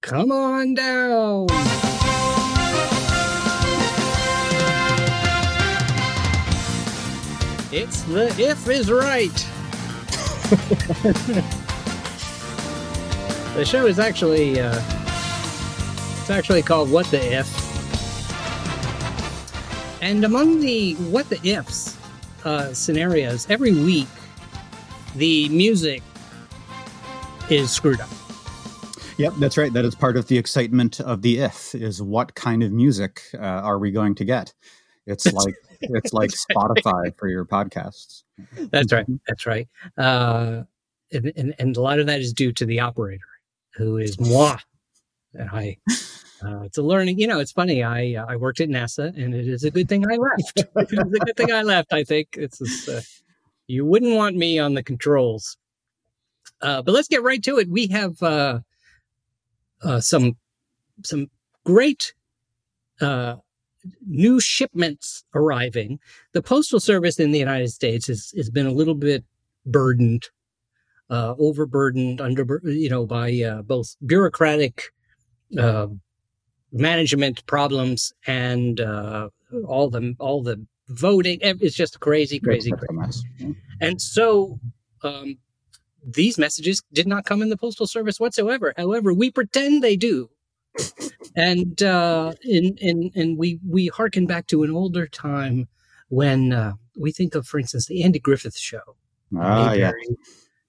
[0.00, 1.46] come on down.
[7.70, 9.28] It's the if is right.
[13.54, 14.80] the show is actually uh,
[16.20, 17.48] it's actually called What the If.
[20.02, 21.96] And among the what the ifs
[22.44, 24.08] uh, scenarios, every week
[25.16, 26.02] the music
[27.50, 28.08] is screwed up.
[29.18, 29.72] Yep, that's right.
[29.72, 33.38] That is part of the excitement of the if is what kind of music uh,
[33.38, 34.54] are we going to get?
[35.06, 38.22] It's like it's like Spotify for your podcasts.
[38.70, 39.06] That's right.
[39.26, 39.66] That's right.
[39.96, 40.62] Uh,
[41.10, 43.26] and, and, and a lot of that is due to the operator,
[43.74, 44.58] who is moi.
[45.34, 45.78] And I,
[46.44, 47.18] uh, it's a learning.
[47.18, 47.82] You know, it's funny.
[47.82, 50.64] I uh, I worked at NASA, and it is a good thing I left.
[50.76, 51.92] it's a good thing I left.
[51.92, 53.00] I think it's just, uh,
[53.66, 55.56] you wouldn't want me on the controls.
[56.62, 57.68] Uh, but let's get right to it.
[57.68, 58.60] We have uh,
[59.82, 60.36] uh, some
[61.04, 61.30] some
[61.64, 62.14] great
[63.00, 63.36] uh,
[64.06, 65.98] new shipments arriving.
[66.32, 69.24] The postal service in the United States has has been a little bit
[69.66, 70.28] burdened,
[71.10, 74.84] uh, overburdened, under you know by uh, both bureaucratic
[75.58, 75.88] uh,
[76.72, 79.28] management problems and uh,
[79.66, 81.38] all the all the voting.
[81.42, 83.56] It's just crazy, crazy, crazy.
[83.80, 84.58] And so.
[85.04, 85.38] Um,
[86.04, 88.74] these messages did not come in the postal service whatsoever.
[88.76, 90.30] However, we pretend they do
[91.36, 95.68] and uh, and and and we we harken back to an older time
[96.08, 98.96] when uh, we think of, for instance, the Andy Griffith Show.
[99.36, 99.92] Ah, yeah.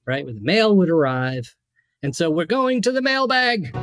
[0.05, 1.55] Right, where the mail would arrive,
[2.03, 3.75] and so we're going to the mailbag.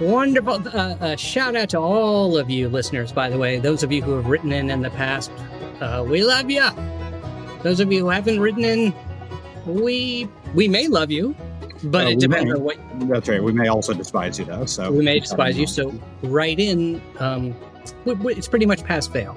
[0.00, 0.66] Wonderful.
[0.66, 3.58] Uh, uh, shout out to all of you listeners, by the way.
[3.58, 5.30] Those of you who have written in in the past,
[5.82, 6.68] uh, we love you.
[7.62, 8.94] Those of you who haven't written in,
[9.66, 11.34] we we may love you,
[11.84, 12.58] but uh, it depends may.
[12.58, 12.76] on what.
[13.08, 13.42] That's right.
[13.42, 14.64] We may also despise you, though.
[14.66, 15.66] So we may despise you.
[15.66, 17.00] So write in.
[17.18, 17.54] Um,
[18.06, 19.36] it's pretty much pass fail.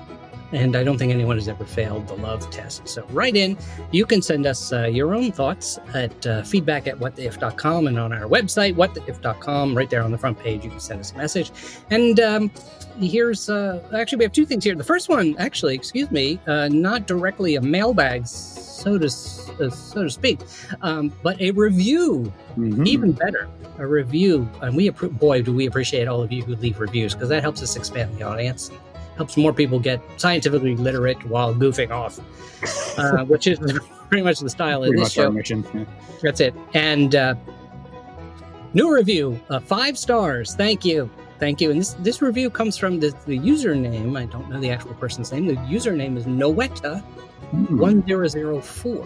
[0.52, 2.88] And I don't think anyone has ever failed the love test.
[2.88, 3.58] So write in.
[3.92, 8.14] You can send us uh, your own thoughts at uh, feedback at whattheif.com and on
[8.14, 11.52] our website, whattheif.com, right there on the front page, you can send us a message.
[11.90, 12.52] And um,
[13.00, 14.76] here's uh, actually, we have two things here.
[14.76, 20.04] The first one, actually, excuse me, uh, not directly a mailbag, so to, uh, so
[20.04, 20.40] to speak,
[20.82, 22.32] um, but a review.
[22.58, 22.88] Mm-hmm.
[22.88, 24.50] Even better, a review.
[24.62, 27.62] And we, boy, do we appreciate all of you who leave reviews because that helps
[27.62, 28.72] us expand the audience
[29.18, 32.20] helps more people get scientifically literate while goofing off,
[32.98, 33.60] uh, which is
[34.10, 35.32] pretty much the style of this show.
[35.32, 35.86] Yeah.
[36.22, 36.54] That's it.
[36.74, 37.36] And uh,
[38.74, 40.56] new review, uh, five stars.
[40.56, 41.10] Thank you.
[41.40, 41.72] Thank you.
[41.72, 44.18] And this this review comes from the, the username.
[44.18, 45.48] I don't know the actual person's name.
[45.48, 47.04] The username is Noetta
[47.52, 49.06] one zero zero four.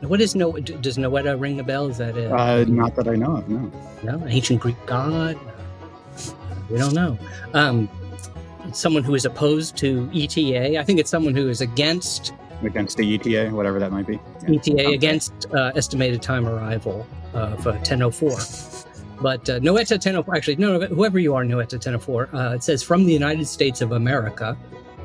[0.00, 0.52] What is no?
[0.52, 1.88] Does Noetta ring a bell?
[1.88, 2.32] Is that it?
[2.32, 3.48] Uh, not that I know of.
[3.48, 3.70] No.
[4.02, 5.38] No, ancient Greek god.
[6.68, 7.18] We don't know.
[7.54, 7.88] Um,
[8.72, 10.78] someone who is opposed to ETA.
[10.78, 12.32] I think it's someone who is against
[12.64, 14.18] against the ETA, whatever that might be.
[14.42, 14.56] Yeah.
[14.56, 14.94] ETA okay.
[14.94, 18.81] against uh, estimated time arrival of uh, 1004.
[19.22, 23.04] But uh, Noetta 1004, actually, no, whoever you are, Noeta 1004, uh, it says from
[23.04, 24.56] the United States of America.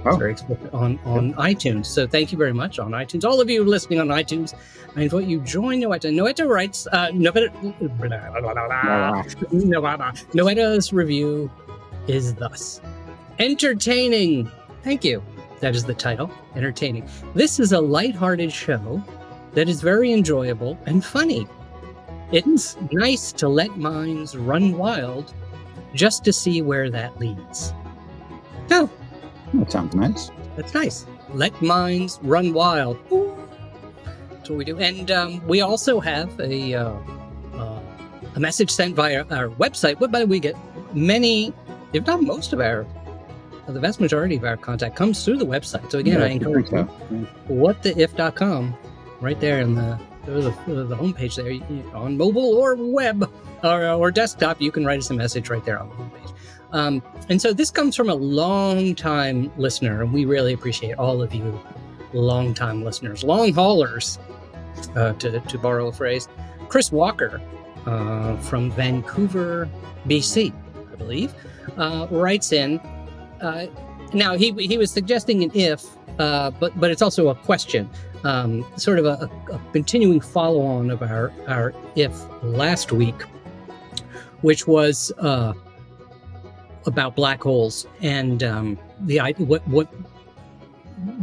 [0.06, 0.10] Oh.
[0.10, 1.86] It's very explicit on, on iTunes.
[1.86, 3.26] So thank you very much on iTunes.
[3.26, 4.54] All of you listening on iTunes,
[4.96, 6.12] I invite you to join Noeta.
[6.12, 7.52] Noetta writes, uh, Noetta,
[10.34, 11.52] Noetta's review
[12.08, 12.82] is thus.
[13.40, 14.50] Entertaining.
[14.84, 15.24] Thank you.
[15.60, 16.32] That is the title.
[16.56, 17.08] Entertaining.
[17.34, 19.04] This is a light-hearted show
[19.54, 21.48] that is very enjoyable and funny.
[22.32, 25.34] It's nice to let minds run wild
[25.94, 27.74] just to see where that leads.
[28.70, 28.90] Oh,
[29.54, 30.30] that sounds nice.
[30.58, 31.06] That's nice.
[31.34, 32.98] Let minds run wild.
[34.30, 34.78] That's what we do.
[34.78, 36.94] And um, we also have a uh,
[37.54, 37.80] uh,
[38.36, 40.00] a message sent via our website.
[40.00, 40.56] What by we get
[40.94, 41.54] many,
[41.94, 42.86] if not most of our
[43.68, 45.92] the vast majority of our contact comes through the website.
[45.92, 47.26] So again, yeah, I encourage you, yeah.
[47.50, 48.78] whattheif.com,
[49.20, 50.52] right there in the a,
[50.84, 53.32] the homepage there on mobile or web
[53.64, 54.62] or, or desktop.
[54.62, 56.34] You can write us a message right there on the homepage.
[56.72, 61.22] Um, and so this comes from a long time listener, and we really appreciate all
[61.22, 61.60] of you
[62.14, 64.20] long time listeners, long haulers,
[64.96, 66.28] uh, to, to borrow a phrase.
[66.68, 67.42] Chris Walker
[67.86, 69.70] uh, from Vancouver,
[70.08, 70.54] BC,
[70.92, 71.34] I believe,
[71.78, 72.82] uh, writes in
[73.42, 73.68] uh,
[74.14, 75.86] now he he was suggesting an if,
[76.20, 77.90] uh, but but it's also a question,
[78.24, 83.22] um, sort of a, a continuing follow on of our our if last week,
[84.42, 85.54] which was uh,
[86.86, 89.88] about black holes and um, the what what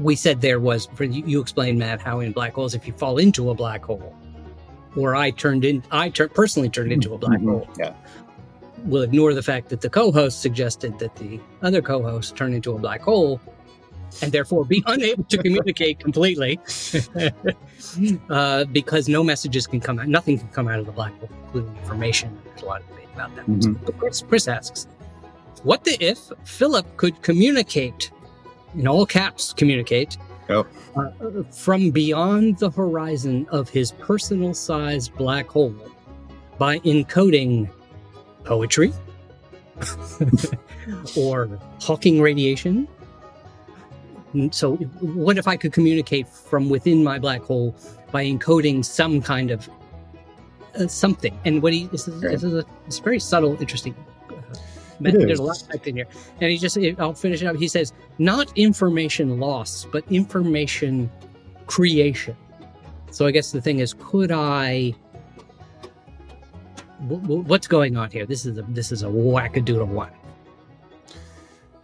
[0.00, 2.93] we said there was for you, you explained Matt how in black holes if you
[2.93, 4.14] fall into a black hole
[4.96, 7.50] or I turned in, I tur- personally turned into a black Mhm.
[7.50, 7.69] hole.
[7.76, 7.94] Yeah.
[8.85, 12.79] We'll ignore the fact that the co-host suggested that the other co-host turn into a
[12.79, 13.41] black hole,
[14.23, 16.59] and therefore be unable to communicate completely,
[18.31, 21.29] uh, because no messages can come out, nothing can come out of the black hole,
[21.47, 22.39] including information.
[22.45, 23.47] There's a lot of debate about that.
[23.47, 23.85] Mhm.
[23.85, 24.87] But Chris, Chris asks,
[25.63, 28.11] "What the if Philip could communicate,
[28.77, 30.17] in all caps, communicate,
[30.51, 30.67] Oh.
[30.97, 31.11] uh,
[31.51, 35.75] from beyond the horizon of his personal-sized black hole
[36.59, 37.69] by encoding
[38.45, 38.93] poetry
[41.17, 42.89] or Hawking radiation?"
[44.51, 47.75] So, what if I could communicate from within my black hole
[48.11, 49.69] by encoding some kind of
[50.79, 51.39] uh, something?
[51.45, 53.95] And what he this is, this is a it's very subtle, interesting.
[54.31, 54.35] Uh,
[55.01, 56.07] there's a lot packed in here,
[56.41, 57.57] and he just I'll finish it up.
[57.57, 61.11] He says, "Not information loss, but information
[61.67, 62.37] creation."
[63.11, 64.95] So I guess the thing is, could I?
[67.09, 68.27] wh- wh- What's going on here?
[68.27, 70.11] This is a this is a wackadoodle one.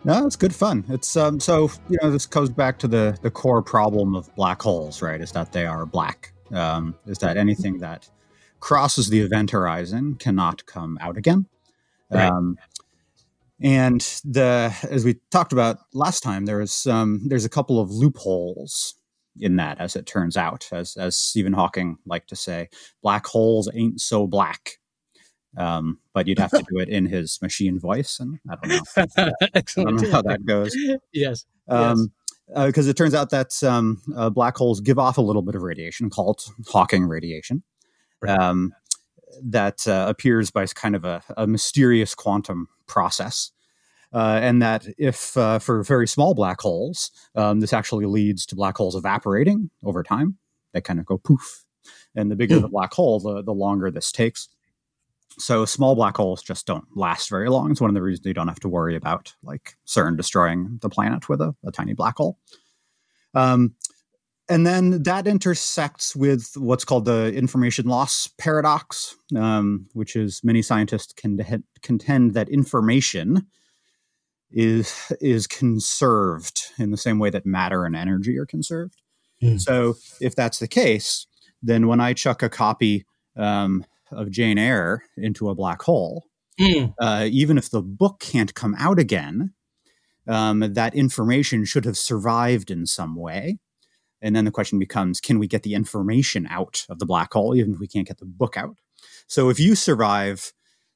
[0.05, 0.85] No, it's good fun.
[0.89, 4.63] It's um so you know this goes back to the the core problem of black
[4.63, 5.21] holes, right?
[5.21, 6.33] Is that they are black.
[6.53, 8.09] Um, is that anything that
[8.61, 11.47] crosses the event horizon cannot come out again.
[12.11, 12.29] Right.
[12.31, 12.59] Um,
[13.61, 17.91] and the as we talked about last time, there is um there's a couple of
[17.91, 18.95] loopholes
[19.39, 22.71] in that, as it turns out, as as Stephen Hawking liked to say,
[23.03, 24.79] black holes ain't so black.
[25.57, 29.33] Um, but you'd have to do it in his machine voice, and I don't know.
[29.55, 30.77] I don't know how that goes.
[31.13, 31.45] yes.
[31.69, 32.13] Um,
[32.55, 35.63] because it turns out that um, uh, black holes give off a little bit of
[35.63, 37.63] radiation called Hawking radiation
[38.21, 38.39] Right.
[38.39, 38.73] um,
[39.43, 43.53] that uh, appears by kind of a, a mysterious quantum process.
[44.13, 48.57] Uh, and that if uh, for very small black holes, um, this actually leads to
[48.57, 50.37] black holes evaporating over time.
[50.73, 51.65] They kind of go poof.
[52.17, 54.49] And the bigger the black hole, the, the longer this takes.
[55.39, 57.71] So small black holes just don't last very long.
[57.71, 60.91] It's one of the reasons you don't have to worry about like CERN destroying the
[60.91, 62.39] planet with a, a tiny black hole.
[63.35, 63.75] Um,
[64.49, 70.61] and then that intersects with what's called the information loss paradox, um, which is many
[70.61, 71.39] scientists can
[71.83, 73.47] contend that information
[74.51, 79.01] is is conserved in the same way that matter and energy are conserved.
[79.41, 79.61] Mm.
[79.61, 81.27] So if that's the case,
[81.63, 83.07] then when I chuck a copy
[83.37, 86.25] um, of Jane Eyre into a black hole,
[86.59, 86.95] Mm.
[87.01, 89.55] uh, even if the book can't come out again,
[90.27, 93.59] um, that information should have survived in some way.
[94.21, 97.57] And then the question becomes can we get the information out of the black hole,
[97.57, 98.77] even if we can't get the book out?
[99.27, 100.53] So if you survive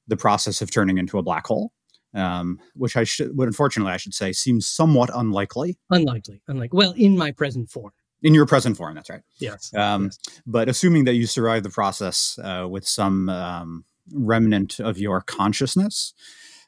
[0.07, 1.73] the process of turning into a black hole,
[2.13, 6.43] um, which I should, unfortunately I should say, seems somewhat unlikely Unlikely.
[6.47, 6.77] Unlikely.
[6.77, 7.93] Well, in my present form.
[8.25, 8.95] In your present form.
[8.95, 9.23] That's right.
[9.39, 9.71] Yes.
[9.77, 10.19] Um, Yes.
[10.47, 16.15] But assuming that you survive the process uh, with some um, remnant of your consciousness,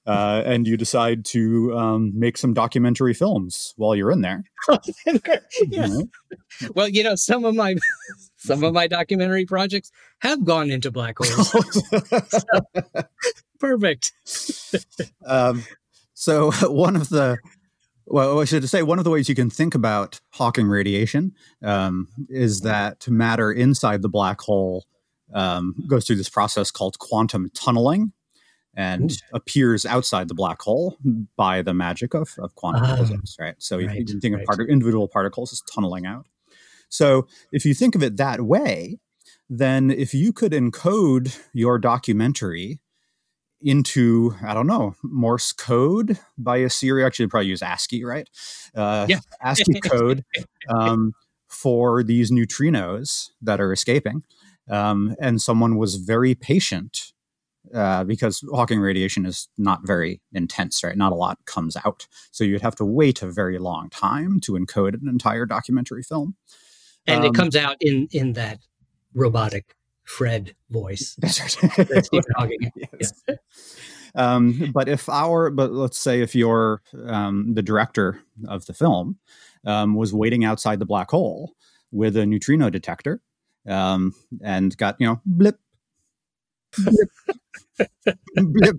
[0.06, 4.44] uh, and you decide to um, make some documentary films while you're in there.
[5.66, 5.90] yes.
[5.90, 6.08] know?
[6.74, 7.74] Well, you know, some of my
[8.36, 11.82] some of my documentary projects have gone into black holes.
[13.58, 14.12] Perfect.
[15.24, 15.64] um,
[16.12, 17.38] so one of the
[18.06, 21.32] well, I should say one of the ways you can think about Hawking radiation
[21.62, 24.86] um, is that matter inside the black hole
[25.34, 28.12] um, goes through this process called quantum tunneling
[28.76, 29.14] and Ooh.
[29.32, 30.96] appears outside the black hole
[31.36, 33.54] by the magic of, of quantum Ah, physics, right?
[33.58, 34.46] So you- you can think of right.
[34.58, 36.26] part- individual particles as tunneling out.
[36.88, 39.00] So if you think of it that way,
[39.50, 42.78] then if you could encode your documentary
[43.60, 47.04] into I don't know Morse code by a Siri.
[47.04, 48.28] Actually, probably use ASCII, right?
[48.74, 49.20] Uh, Yeah.
[49.42, 50.24] ASCII code
[50.68, 51.12] um,
[51.48, 54.22] for these neutrinos that are escaping,
[54.68, 57.12] um, and someone was very patient
[57.74, 60.96] uh, because Hawking radiation is not very intense, right?
[60.96, 64.52] Not a lot comes out, so you'd have to wait a very long time to
[64.52, 66.36] encode an entire documentary film.
[67.06, 68.60] And Um, it comes out in in that
[69.14, 69.74] robotic
[70.06, 71.16] Fred voice.
[71.18, 72.04] That's that right.
[72.04, 72.72] Stephen Hawking.
[73.00, 73.12] Yes.
[74.14, 79.18] Um, but if our, but let's say if you're um, the director of the film
[79.66, 81.52] um, was waiting outside the black hole
[81.92, 83.20] with a neutrino detector
[83.68, 85.58] um, and got, you know, blip,
[86.78, 87.10] blip,
[88.36, 88.76] blip,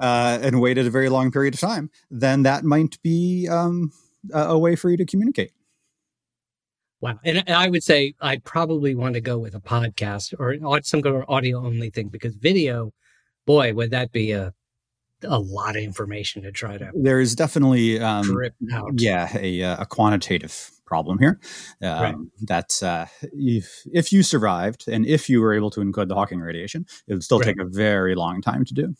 [0.00, 3.90] uh, and waited a very long period of time, then that might be um,
[4.32, 5.50] a, a way for you to communicate.
[7.00, 7.18] Wow.
[7.24, 11.16] And, I would say I'd probably want to go with a podcast or some kind
[11.16, 12.92] of audio only thing because video,
[13.46, 14.52] boy, would that be a
[15.24, 18.92] a lot of information to try to There is definitely, um, drip out.
[18.96, 21.38] yeah, a, uh, a quantitative problem here.
[21.82, 22.14] Um, right.
[22.42, 26.40] That uh, if if you survived and if you were able to encode the Hawking
[26.40, 27.46] radiation, it would still right.
[27.46, 28.94] take a very long time to do.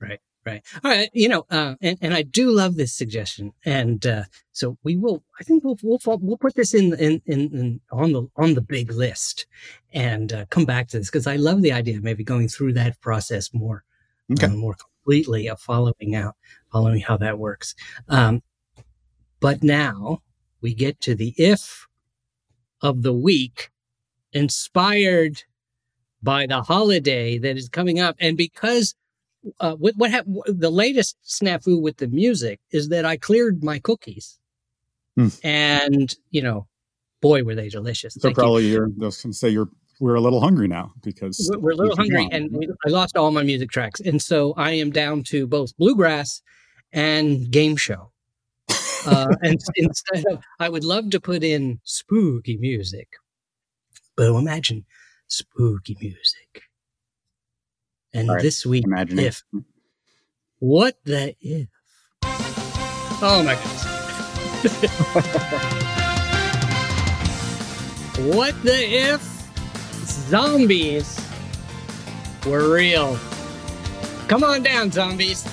[0.00, 0.20] Right.
[0.46, 0.62] Right.
[0.82, 1.10] All right.
[1.12, 5.22] You know, uh, and, and I do love this suggestion, and uh, so we will.
[5.38, 8.62] I think we'll we'll we'll put this in in, in, in on the on the
[8.62, 9.46] big list,
[9.92, 12.72] and uh, come back to this because I love the idea of maybe going through
[12.72, 13.84] that process more,
[14.32, 14.46] okay.
[14.46, 16.36] Uh, more completely of following out,
[16.72, 17.74] following how that works.
[18.08, 18.42] Um,
[19.40, 20.22] but now
[20.62, 21.86] we get to the if
[22.80, 23.70] of the week,
[24.32, 25.42] inspired
[26.22, 28.94] by the holiday that is coming up, and because
[29.58, 30.42] uh, what, what happened?
[30.46, 34.38] The latest snafu with the music is that I cleared my cookies,
[35.16, 35.28] hmm.
[35.42, 36.66] and you know,
[37.20, 38.14] boy, were they delicious!
[38.14, 38.80] So Thank probably you.
[38.80, 39.68] are I was going to say you're
[39.98, 43.16] we're a little hungry now because we're, we're a little hungry, and we, I lost
[43.16, 46.42] all my music tracks, and so I am down to both bluegrass
[46.92, 48.12] and game show.
[49.06, 53.08] Uh, and instead of, I would love to put in spooky music,
[54.16, 54.84] but imagine
[55.28, 56.62] spooky music
[58.12, 58.42] and right.
[58.42, 59.26] this week, Imagining.
[59.26, 59.42] if
[60.58, 61.68] what the if?
[63.22, 63.84] Oh my goodness!
[68.36, 69.22] what the if
[70.04, 71.20] zombies
[72.46, 73.18] were real?
[74.28, 75.46] Come on down, zombies.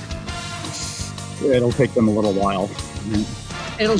[1.43, 2.69] It'll take them a little while.
[3.79, 3.99] It'll.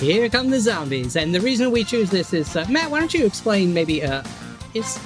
[0.00, 2.90] Here come the zombies, and the reason we choose this is uh, Matt.
[2.90, 4.22] Why don't you explain maybe uh,
[4.74, 4.98] is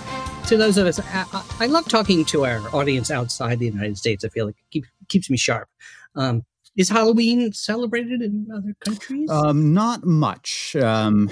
[0.50, 4.24] to those of us, I, I, love talking to our audience outside the United States.
[4.24, 5.68] I feel like it keep, keeps me sharp.
[6.16, 6.42] Um,
[6.76, 9.30] is Halloween celebrated in other countries?
[9.30, 10.74] Um, not much.
[10.74, 11.30] Um,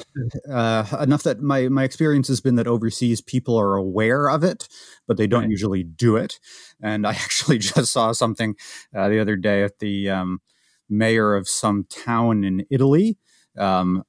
[0.48, 4.68] uh, enough that my my experience has been that overseas people are aware of it,
[5.08, 5.50] but they don't right.
[5.50, 6.38] usually do it.
[6.80, 8.54] And I actually just saw something
[8.96, 10.38] uh, the other day at the um,
[10.88, 13.18] mayor of some town in Italy
[13.58, 14.04] um,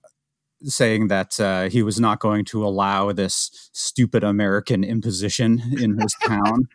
[0.64, 6.16] saying that uh, he was not going to allow this stupid American imposition in his
[6.24, 6.68] town.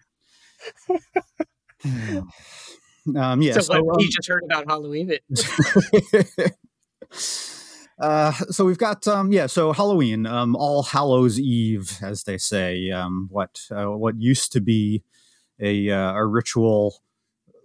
[3.16, 5.12] um, yeah, so, so um, you just heard about Halloween.
[7.98, 12.90] uh, so we've got um, yeah, so Halloween, um, All Hallows Eve, as they say.
[12.90, 15.02] Um, what uh, what used to be
[15.60, 17.02] a uh, a ritual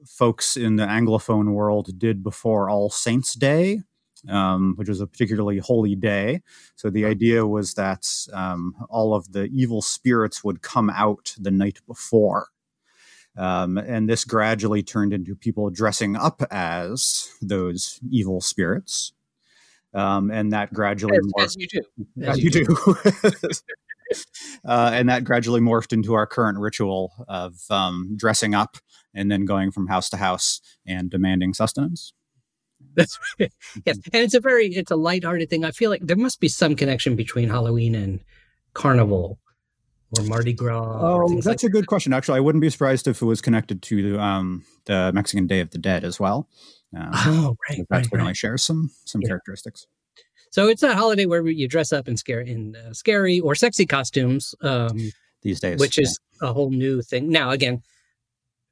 [0.05, 3.81] folks in the Anglophone world did before All Saints Day
[4.27, 6.41] um, which was a particularly holy day.
[6.75, 11.51] So the idea was that um, all of the evil spirits would come out the
[11.51, 12.47] night before.
[13.37, 19.13] Um, and this gradually turned into people dressing up as those evil spirits.
[19.93, 21.81] Um, and that gradually as, morphed, as you do,
[22.23, 22.65] as you, you, do.
[22.65, 22.95] do.
[24.65, 28.77] uh, and that gradually morphed into our current ritual of um, dressing up
[29.13, 32.13] and then going from house to house and demanding sustenance.
[32.95, 33.51] That's right.
[33.85, 35.65] Yes, and it's a very it's a lighthearted thing.
[35.65, 38.19] I feel like there must be some connection between Halloween and
[38.73, 39.39] Carnival
[40.17, 40.99] or Mardi Gras.
[41.01, 42.13] Oh, that's like a good question.
[42.13, 45.71] Actually, I wouldn't be surprised if it was connected to um, the Mexican Day of
[45.71, 46.47] the Dead as well.
[46.95, 47.85] Um, oh, right.
[47.89, 48.37] That certainly right.
[48.37, 49.27] shares some some yeah.
[49.27, 49.87] characteristics.
[50.51, 53.85] So it's a holiday where you dress up in scary in uh, scary or sexy
[53.85, 55.11] costumes um,
[55.43, 57.29] these days, which is a whole new thing.
[57.29, 57.83] Now, again,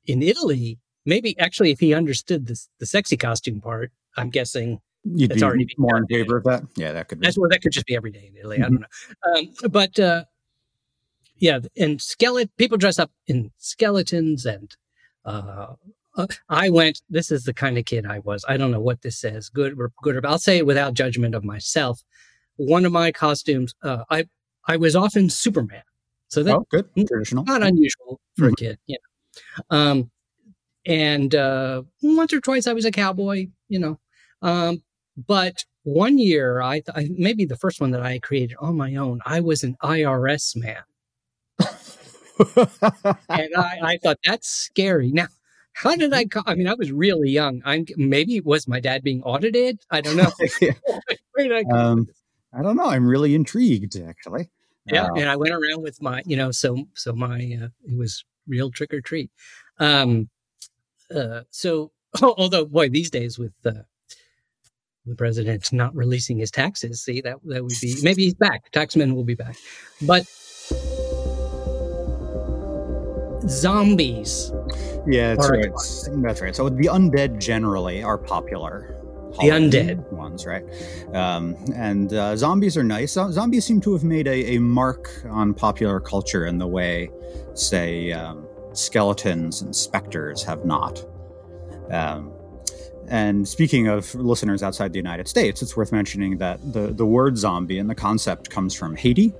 [0.08, 4.80] in Italy, maybe actually if he understood this, the sexy costume part, I'm guessing
[5.16, 6.64] You'd it's already more in favor of that.
[6.76, 7.28] Yeah, that could be.
[7.28, 8.58] That's, well, that could just be every day in Italy.
[8.58, 8.64] Mm-hmm.
[8.66, 9.66] I don't know.
[9.66, 10.26] Um, but uh,
[11.38, 14.76] yeah, and skeleton people dress up in skeletons, and
[15.24, 15.76] uh,
[16.18, 17.02] uh, I went.
[17.10, 18.44] This is the kind of kid I was.
[18.50, 20.30] I don't know what this says, good or good or bad.
[20.30, 22.04] I'll say it without judgment of myself.
[22.58, 24.26] One of my costumes, uh, I
[24.68, 25.84] I was often Superman.
[26.28, 28.54] So that oh, good traditional, not unusual for mm-hmm.
[28.54, 28.80] a kid.
[28.88, 29.78] You know.
[29.78, 30.12] Um,
[30.88, 33.48] and uh, once or twice I was a cowboy.
[33.68, 34.00] You know,
[34.42, 34.82] um,
[35.16, 39.22] but one year, I, I maybe the first one that I created on my own,
[39.26, 40.84] I was an IRS man.
[43.30, 45.12] and I, I thought that's scary.
[45.12, 45.28] Now,
[45.74, 46.26] how did I?
[46.46, 47.62] I mean, I was really young.
[47.66, 49.80] I'm maybe it was my dad being audited.
[49.92, 50.32] I don't know.
[51.40, 52.08] I, um,
[52.54, 52.88] I, don't know.
[52.88, 54.50] I'm really intrigued, actually.
[54.86, 57.98] Yeah, uh, and I went around with my, you know, so so my uh, it
[57.98, 59.30] was real trick or treat.
[59.80, 60.30] Um,
[61.14, 63.84] uh, so although boy, these days with uh,
[65.06, 67.04] the president not releasing his taxes.
[67.04, 68.72] See, that that would be maybe he's back.
[68.72, 69.56] Taxmen will be back,
[70.02, 70.26] but
[73.50, 74.52] zombies.
[75.08, 75.72] Yeah, that's right.
[76.24, 76.56] That's right.
[76.56, 78.94] So the undead generally are popular.
[79.40, 80.64] The undead ones, right?
[81.14, 83.12] Um, and uh, zombies are nice.
[83.14, 87.12] Zombies seem to have made a, a, mark on popular culture in the way,
[87.54, 88.47] say, um,
[88.78, 91.04] skeletons and specters have not.
[91.92, 92.32] Um,
[93.08, 97.38] and speaking of listeners outside the United States, it's worth mentioning that the, the word
[97.38, 99.34] zombie and the concept comes from Haiti.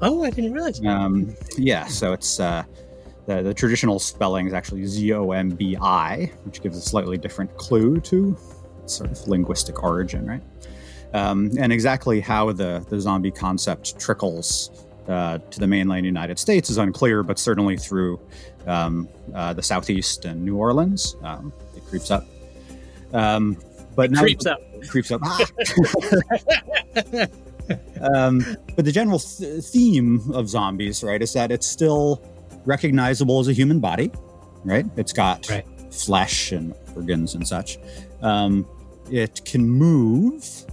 [0.00, 0.80] Oh, I didn't realize.
[0.86, 2.62] Um, yeah, so it's uh,
[3.26, 7.18] the, the traditional spelling is actually Z O M B I, which gives a slightly
[7.18, 8.36] different clue to
[8.86, 10.42] sort of linguistic origin, right?
[11.12, 16.70] Um, and exactly how the, the zombie concept trickles uh, to the mainland United States
[16.70, 18.18] is unclear, but certainly through
[18.66, 22.26] um, uh, the southeast and New Orleans, um, it creeps up.
[23.12, 23.56] Um,
[23.94, 24.58] but It now creeps up.
[24.88, 25.20] creeps up.
[28.02, 28.44] um,
[28.76, 32.22] but the general th- theme of zombies, right, is that it's still
[32.64, 34.10] recognizable as a human body,
[34.64, 34.86] right?
[34.96, 35.64] It's got Right.
[35.92, 37.78] flesh and organs and such.
[38.22, 38.66] Um,
[39.10, 40.63] it can move.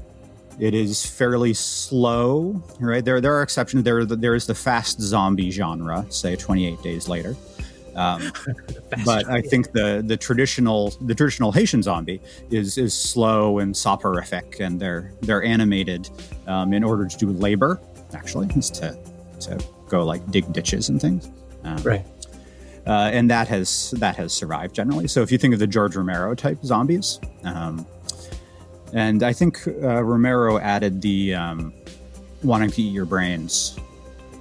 [0.59, 3.03] It is fairly slow, right?
[3.03, 3.83] There, there are exceptions.
[3.83, 7.35] There, there is the fast zombie genre, say 28 days later.
[7.95, 8.31] Um,
[9.05, 14.59] but I think the the traditional the traditional Haitian zombie is is slow and soporific,
[14.59, 16.09] and they're they're animated
[16.47, 17.79] um, in order to do labor.
[18.13, 18.97] Actually, is to
[19.41, 21.29] to go like dig ditches and things.
[21.63, 22.05] Um, Right.
[22.87, 25.07] Uh, and that has that has survived generally.
[25.07, 27.85] So if you think of the George Romero type zombies, um,
[28.93, 31.73] and I think uh, Romero added the um,
[32.43, 33.77] wanting to eat your brains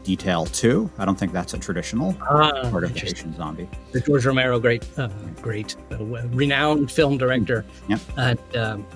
[0.02, 0.90] detail too.
[0.98, 3.00] I don't think that's a traditional Ah, part of the.
[3.00, 3.68] Haitian zombie.
[3.92, 5.08] the George Romero, great, uh,
[5.42, 7.64] great, uh, renowned film director.
[7.88, 8.00] Yep.
[8.16, 8.86] And um,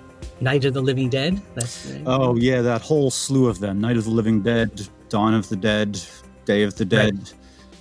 [0.40, 1.40] Night of the Living Dead.
[1.54, 1.92] That's.
[2.06, 5.56] Oh yeah, that whole slew of them: Night of the Living Dead, Dawn of the
[5.56, 6.00] Dead,
[6.44, 7.30] Day of the Dead,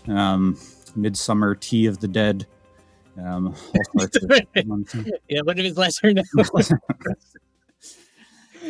[0.08, 0.58] um,
[0.96, 2.46] Midsummer Tea of the Dead.
[3.18, 4.32] Um, all sorts of
[5.30, 6.26] yeah, one of his lesser known.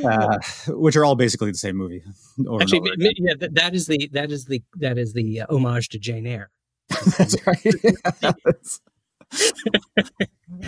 [0.04, 2.04] uh, which are all basically the same movie.
[2.48, 5.46] over Actually, over yeah, that, that is the that is the that is the uh,
[5.50, 6.50] homage to Jane Eyre.
[7.18, 7.66] That's right.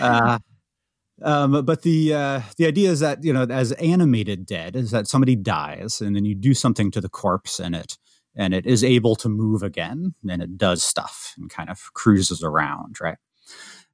[0.00, 0.38] uh,
[1.22, 5.06] um, but the uh, the idea is that you know, as animated dead, is that
[5.06, 7.96] somebody dies and then you do something to the corpse and it
[8.34, 12.42] and it is able to move again and it does stuff and kind of cruises
[12.42, 13.16] around, right?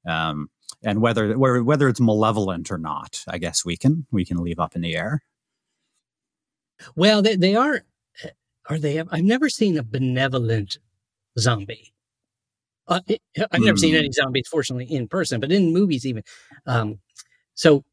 [0.07, 0.51] Um,
[0.85, 4.59] and whether whether whether it's malevolent or not, I guess we can we can leave
[4.61, 5.23] up in the air.
[6.97, 7.83] Well, they, they are.
[8.68, 8.99] Are they?
[9.01, 10.79] I've never seen a benevolent
[11.38, 11.92] zombie.
[12.88, 13.99] Uh, it- I've never seen Hmm.
[14.01, 16.23] any zombies, fortunately, in person, but in movies, even.
[16.66, 16.99] Um,
[17.55, 17.85] so,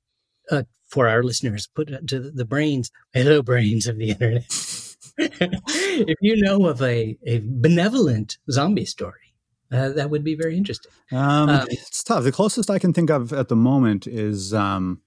[0.51, 4.45] uh, for our listeners, put it to the brains, hello, brains of the internet.
[5.17, 9.28] if you know of a, a benevolent zombie story,
[9.71, 10.91] uh, that would be very interesting.
[11.11, 12.23] Um, Um, it's tough.
[12.23, 15.01] The closest I can think of at the moment is um,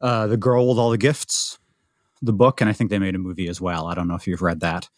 [0.00, 1.58] uh, the girl with all the gifts,
[2.22, 3.86] the book, and I think they made a movie as well.
[3.86, 4.88] I don't know if you've read that.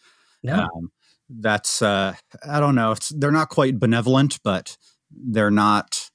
[0.42, 0.92] No, Um,
[1.28, 2.14] that's uh,
[2.48, 2.92] I don't know.
[2.92, 4.76] It's, they're not quite benevolent, but
[5.10, 6.10] they're not.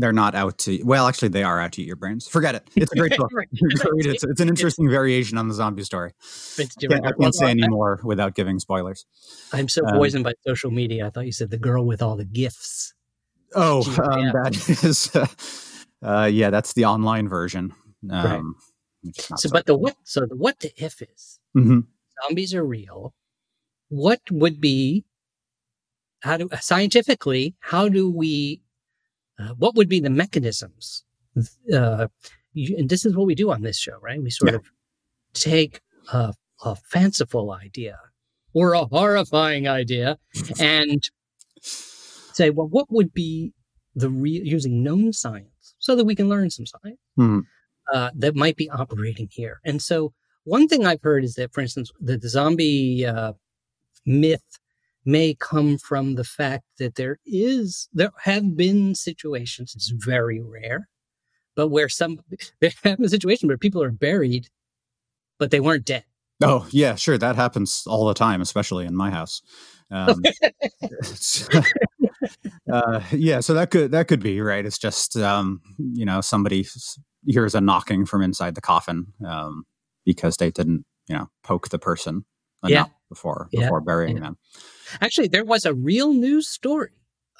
[0.00, 0.80] They're not out to.
[0.84, 2.28] Well, actually, they are out to eat your brains.
[2.28, 2.68] Forget it.
[2.76, 3.32] It's a great book.
[3.52, 4.06] It.
[4.06, 6.12] It's, it's an interesting variation on the zombie story.
[6.58, 9.06] I can't, I can't say I- any more without giving spoilers.
[9.52, 11.06] I'm so um, poisoned by social media.
[11.06, 12.94] I thought you said the girl with all the gifts.
[13.54, 14.32] Oh, Gee, um, yeah.
[14.34, 15.26] that is, uh,
[16.06, 17.72] uh, yeah, that's the online version.
[18.10, 18.42] Um, Right.
[19.02, 19.96] which is not So, so- but the what?
[20.04, 21.86] So the what the if is Mhm.
[22.22, 23.14] zombies are real.
[23.88, 25.04] What would be
[26.20, 27.56] how do scientifically?
[27.60, 28.62] How do we?
[29.38, 31.04] Uh, what would be the mechanisms?
[31.72, 32.08] Uh,
[32.52, 34.22] you, and this is what we do on this show, right?
[34.22, 34.56] We sort Yeah.
[34.56, 34.64] of
[35.34, 35.80] take
[36.12, 37.98] a, a fanciful idea
[38.52, 40.18] or a horrifying idea
[40.58, 41.02] and
[41.62, 43.52] say, well, what would be
[43.94, 47.42] the real using known science so that we can learn some science Mhm.
[47.92, 49.60] uh, that might be operating here.
[49.64, 50.12] And so,
[50.44, 53.34] one thing I've heard is that, for instance, that the zombie uh,
[54.06, 54.58] myth
[55.08, 59.72] may come from the fact that there is there have been situations.
[59.74, 60.88] It's very rare,
[61.56, 62.20] but where some
[62.60, 64.48] there have been a situation where people are buried,
[65.38, 66.04] but they weren't dead.
[66.42, 67.18] Oh, yeah, sure.
[67.18, 69.42] That happens all the time, especially in my house.
[69.90, 70.22] Um,
[72.70, 74.66] uh, yeah, so that could that could be right.
[74.66, 76.66] It's just um, you know somebody
[77.26, 79.64] hears a knocking from inside the coffin um,
[80.04, 82.26] because they didn't you know poke the person
[82.64, 82.80] Yeah.
[82.80, 84.24] enough before Yeah, before burying yeah.
[84.24, 84.38] them.
[85.00, 86.90] Actually, there was a real news story.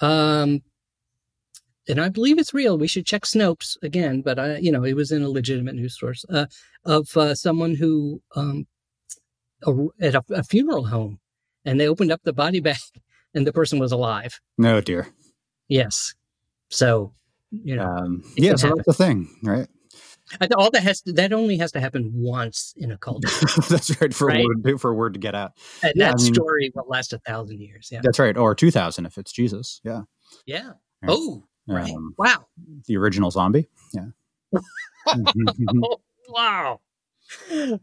[0.00, 0.62] Um,
[1.88, 2.76] and I believe it's real.
[2.76, 5.98] We should check Snopes again, but I, you know, it was in a legitimate news
[5.98, 6.46] source uh,
[6.84, 8.66] of uh, someone who um,
[9.66, 11.18] a, at a, a funeral home,
[11.64, 12.76] and they opened up the body bag,
[13.34, 14.38] and the person was alive.
[14.58, 15.08] No, dear.
[15.68, 16.14] Yes,
[16.68, 17.12] so
[17.50, 18.82] you know, Um, yeah, so happen.
[18.86, 19.68] that's the thing, right?
[20.56, 23.28] All that has to, that only has to happen once in a culture,
[23.68, 24.40] that's right for Right?
[24.40, 25.52] a word to, for a word to get out.
[25.82, 27.88] and Yeah, that I mean- story will last a thousand years.
[27.90, 29.80] Yeah, That's right, or two thousand if it's Jesus.
[29.84, 30.02] Yeah,
[30.46, 30.70] yeah.
[31.02, 31.08] Right.
[31.10, 31.90] Oh, Right.
[31.94, 32.46] Um, wow.
[32.86, 33.68] the original zombie.
[33.92, 34.06] Yeah.
[35.06, 35.96] Oh,
[36.28, 36.80] wow.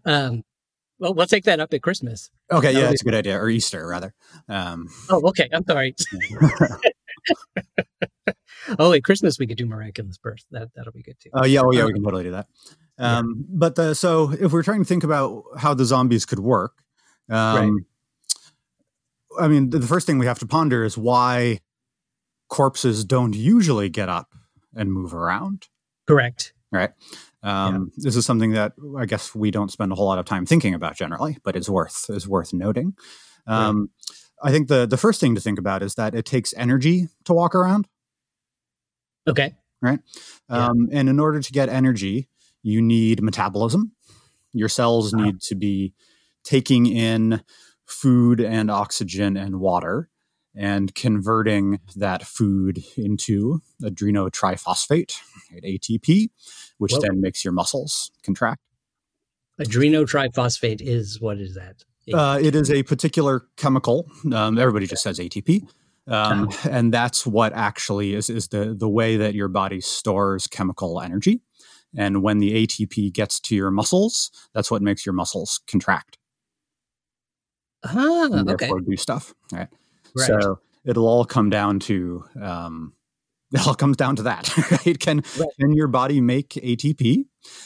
[0.06, 0.44] Um,
[0.98, 2.32] well, we'll take that up at Christmas.
[2.52, 4.14] okay, yeah, that's a good idea, or Easter rather.
[4.50, 5.50] Um, Oh, okay.
[5.54, 5.94] I'm sorry.
[8.80, 10.46] oh, at Christmas we could do miraculous birth.
[10.52, 11.30] That that'll be good too.
[11.34, 12.48] Oh yeah, oh yeah, we can totally do that.
[12.98, 16.74] Um, But the, so if we're trying to think about how the zombies could work,
[17.30, 17.86] um,
[19.40, 21.60] I mean, the the first thing we have to ponder is why
[22.50, 24.34] corpses don't usually get up
[24.76, 25.68] and move around.
[26.08, 26.54] Correct.
[26.72, 26.92] Right.
[27.44, 30.46] Um, This is something that I guess we don't spend a whole lot of time
[30.46, 32.96] thinking about generally, but is worth is worth noting.
[33.48, 33.90] Um,
[34.46, 37.34] I think the the first thing to think about is that it takes energy to
[37.34, 37.88] walk around.
[39.28, 39.56] Okay.
[39.82, 40.00] Right.
[40.50, 40.68] Yeah.
[40.68, 42.30] Um, and in order to get energy,
[42.62, 43.92] you need metabolism.
[44.54, 45.26] Your cells Uh-huh.
[45.26, 45.94] need to be
[46.44, 47.42] taking in
[47.86, 50.10] food and oxygen and water
[50.56, 55.16] and converting that food into adrenotriphosphate,
[55.52, 56.30] right, ATP,
[56.78, 57.00] which Whoa.
[57.02, 58.62] then makes your muscles contract.
[59.60, 61.84] Adrenotriphosphate is what is that?
[62.14, 64.08] Uh, it is a particular chemical.
[64.34, 65.68] Um, everybody just says ATP.
[66.08, 71.02] Um, And that's what actually is, is the, the way that your body stores chemical
[71.02, 71.42] energy.
[71.98, 76.18] And when the ATP gets to your muscles, that's what makes your muscles contract
[77.86, 78.70] ah, and okay.
[78.88, 79.34] do stuff.
[79.52, 79.68] Right.
[80.16, 80.28] Right.
[80.28, 82.94] So it'll all come down to um,
[83.52, 84.50] it all comes down to that.
[84.86, 85.00] Right?
[85.00, 85.50] Can Right.
[85.60, 87.26] can your body make ATP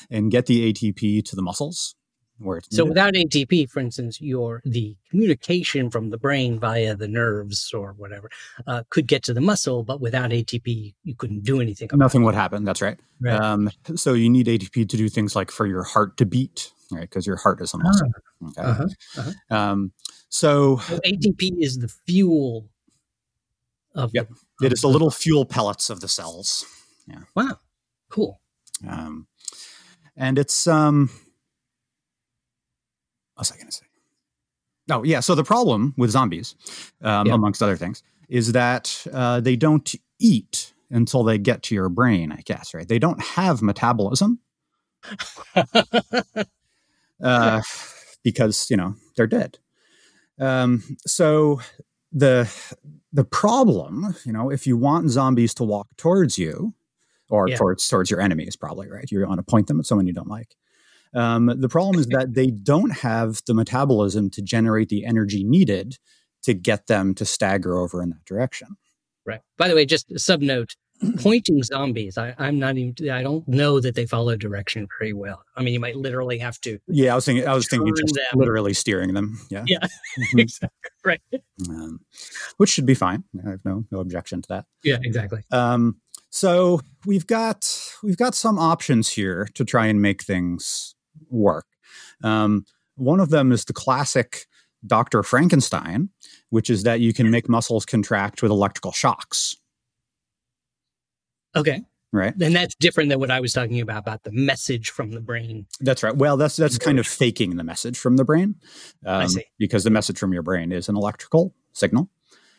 [0.10, 1.96] and get the ATP to the muscles
[2.40, 2.90] where it's So needed?
[2.90, 8.30] without ATP, for instance, your the communication from the brain via the nerves or whatever
[8.68, 11.86] uh, could get to the muscle, but without ATP, you couldn't do anything.
[11.92, 12.64] about nothing would happen.
[12.64, 13.00] That's right.
[13.22, 13.40] Right.
[13.40, 17.02] Um, so you need ATP to do things like for your heart to beat, right?
[17.02, 18.10] Because your heart is a muscle.
[18.50, 18.62] Okay.
[18.62, 18.88] uh-huh.
[19.18, 19.56] uh-huh.
[19.56, 19.92] Um,
[20.30, 22.70] so So ATP is the fuel
[23.96, 24.30] of Yep.
[24.60, 26.64] the, it is the little fuel pellets of the cells,
[27.36, 27.60] wow,
[28.10, 28.40] cool.
[28.88, 29.28] um,
[30.16, 31.10] and it's um,
[33.40, 33.86] was I going to say?
[34.92, 35.20] Oh yeah.
[35.20, 36.56] So the problem with zombies,
[37.02, 37.34] um, Yeah.
[37.36, 42.32] amongst other things, is that uh, they don't eat until they get to your brain.
[42.32, 42.88] I guess right.
[42.88, 44.40] They don't have metabolism.
[47.24, 47.62] uh,
[48.24, 49.58] because you know they're dead.
[50.40, 51.62] Um, so
[52.12, 52.52] the
[53.14, 56.74] the problem, you know, if you want zombies to walk towards you
[57.30, 57.58] or Yeah.
[57.58, 59.10] towards towards your enemies, probably right.
[59.12, 60.56] You want to point them at someone you don't like.
[61.16, 65.98] Um, the problem is that they don't have the metabolism to generate the energy needed
[66.44, 68.78] to get them to stagger over in that direction.
[69.26, 69.42] Right.
[69.58, 70.76] By the way, just a sub note:
[71.20, 72.18] pointing zombies.
[72.18, 73.10] I, I'm not even.
[73.10, 75.44] I don't know that they follow direction very well.
[75.56, 76.80] I mean, you might literally have to.
[76.88, 77.48] Yeah, I was thinking.
[77.48, 78.40] I was thinking just them.
[78.40, 79.40] literally steering them.
[79.50, 79.80] Yeah, Yeah.
[80.34, 80.38] Mhm.
[80.40, 80.70] exactly.
[81.06, 81.22] Right.
[81.70, 82.00] um,
[82.58, 83.24] which should be fine.
[83.46, 84.66] I have no no objection to that.
[84.84, 84.98] Yeah.
[85.04, 85.44] Exactly.
[85.52, 85.98] Um,
[86.32, 87.68] so we've got
[88.04, 90.96] we've got some options here to try and make things
[91.30, 91.66] work.
[92.24, 92.66] Um,
[92.96, 94.46] one of them is the classic
[94.86, 95.24] Dr.
[95.24, 96.10] Frankenstein,
[96.50, 99.56] which is that you can make muscles contract with electrical shocks,
[101.56, 101.82] Okay.
[102.12, 102.34] right?
[102.42, 105.66] And that's different than what I was talking about about the message from the brain.
[105.80, 106.16] That's right.
[106.16, 108.56] Well, that's that's kind of faking the message from the brain,
[109.06, 109.46] um, see.
[109.58, 112.10] because the message from your brain is an electrical signal.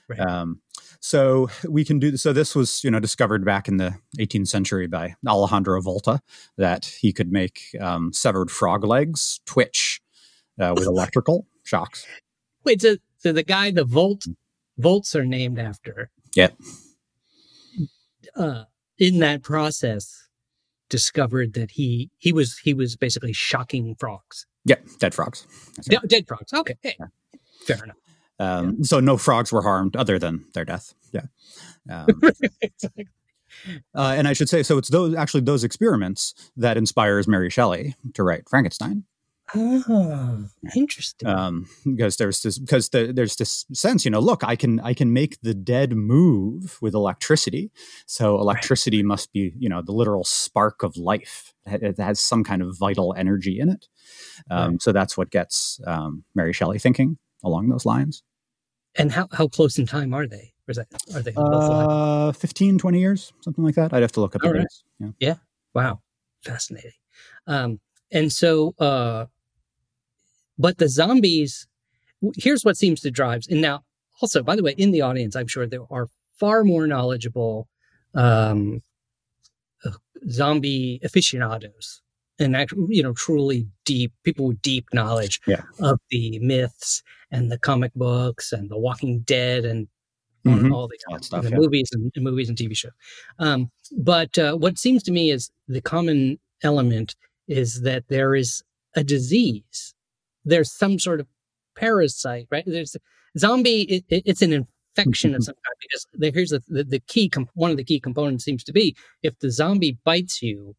[0.09, 0.21] Right.
[0.21, 0.61] Um,
[1.01, 2.33] so we can do so.
[2.33, 6.21] This was you know discovered back in the 18th century by Alessandro Volta
[6.57, 10.01] that he could make um, severed frog legs twitch
[10.61, 12.07] uh, with electrical shocks.
[12.65, 12.83] Wait.
[12.83, 14.27] So, so the guy, the Volt,
[14.79, 16.11] Volts are named after.
[16.37, 16.55] Yep.
[18.37, 18.65] Uh,
[18.99, 20.29] in that process,
[20.91, 24.47] discovered that he he was he was basically shocking frogs.
[24.67, 25.47] Yep, dead frogs.
[25.91, 26.03] Right.
[26.03, 26.53] De- dead frogs.
[26.53, 26.77] Okay.
[26.83, 26.99] Hey,
[27.65, 27.97] fair enough.
[28.41, 30.95] Um, So no frogs were harmed other than their death.
[31.13, 31.27] Yeah.
[31.91, 32.07] Um,
[32.63, 33.07] Exactly.
[33.95, 37.95] Uh, and I should say, so it's those actually those experiments that inspires Mary Shelley
[38.15, 39.05] to write Frankenstein,
[39.55, 41.29] Oh, interesting.
[41.29, 44.95] um, because there's this because the, there's this sense, you know, look, I can I
[44.95, 47.73] can make the dead move with electricity,
[48.07, 51.53] so electricity must be you know the literal spark of life.
[51.67, 53.89] It it has some kind of vital energy in it,
[54.49, 58.23] um, so that's what gets um, Mary Shelley thinking along those lines.
[58.97, 60.53] And how, how close in time are they?
[60.69, 61.35] Or is that, are they?
[61.37, 63.93] Uh, 15, 20 years, something like that.
[63.93, 64.61] I'd have to look up the All right.
[64.61, 64.85] dates.
[65.19, 65.35] Yeah.
[65.75, 66.01] Wow,
[66.45, 66.93] fascinating.
[67.47, 67.81] Um,
[68.13, 69.27] and so, uh,
[70.59, 71.67] but the zombies.
[72.37, 73.45] Here's what seems to drive.
[73.49, 73.83] And now,
[74.21, 77.67] also, by the way, in the audience, I'm sure there are far more knowledgeable
[78.15, 78.83] um,
[79.87, 79.93] uh,
[80.29, 82.03] zombie aficionados,
[82.39, 85.63] and actually, you know, truly deep people with deep knowledge Yeah.
[85.79, 89.89] of the myths and the comic books and the Walking Dead and
[90.47, 90.73] mm-hmm.
[90.73, 91.57] all the, uh, stuff, the yeah.
[91.57, 92.93] movies and, and, movies and TV shows.
[93.39, 97.15] Um, but uh, what seems to me is the common element
[97.49, 98.63] is that there is
[98.95, 99.95] a disease.
[100.45, 101.27] There's some sort of
[101.77, 102.65] parasite, right?
[102.67, 102.97] There's
[103.39, 103.83] zombie.
[103.83, 107.29] It, it, it's an infection of some kind because the, here's the, the, the key.
[107.29, 110.75] Comp- one of the key components seems to be if the zombie bites you,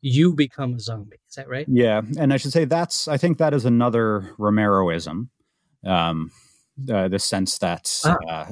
[0.00, 1.18] you become a zombie.
[1.28, 1.66] Is that right?
[1.68, 3.08] Yeah, and I should say that's.
[3.08, 5.28] I think that is another Romeroism.
[5.86, 6.30] Um,
[6.90, 8.16] uh, the sense that ah.
[8.28, 8.46] uh,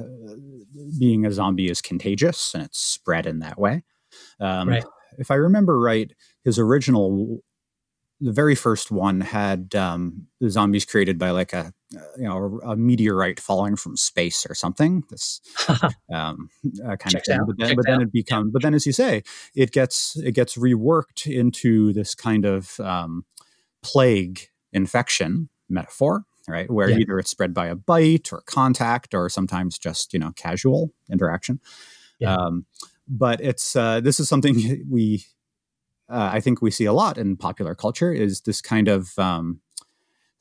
[0.97, 3.83] being a zombie is contagious and it's spread in that way.
[4.39, 4.85] Um, right.
[5.17, 6.11] If I remember right,
[6.43, 7.39] his original,
[8.21, 11.73] the very first one had um, the zombies created by like a
[12.17, 15.03] you know a, meteorite falling from space or something.
[15.09, 15.41] This
[16.11, 16.49] um,
[16.83, 17.39] uh, kind of thing.
[17.39, 17.47] Out.
[17.47, 18.51] But then, but then it becomes.
[18.51, 23.25] But then, as you say, it gets it gets reworked into this kind of um,
[23.83, 26.69] plague infection metaphor right?
[26.69, 26.97] Where yeah.
[26.97, 31.59] either it's spread by a bite or contact or sometimes just, you know, casual interaction.
[32.19, 32.35] Yeah.
[32.35, 32.65] Um,
[33.07, 35.25] but it's, uh, this is something we,
[36.09, 39.61] uh, I think we see a lot in popular culture is this kind of um,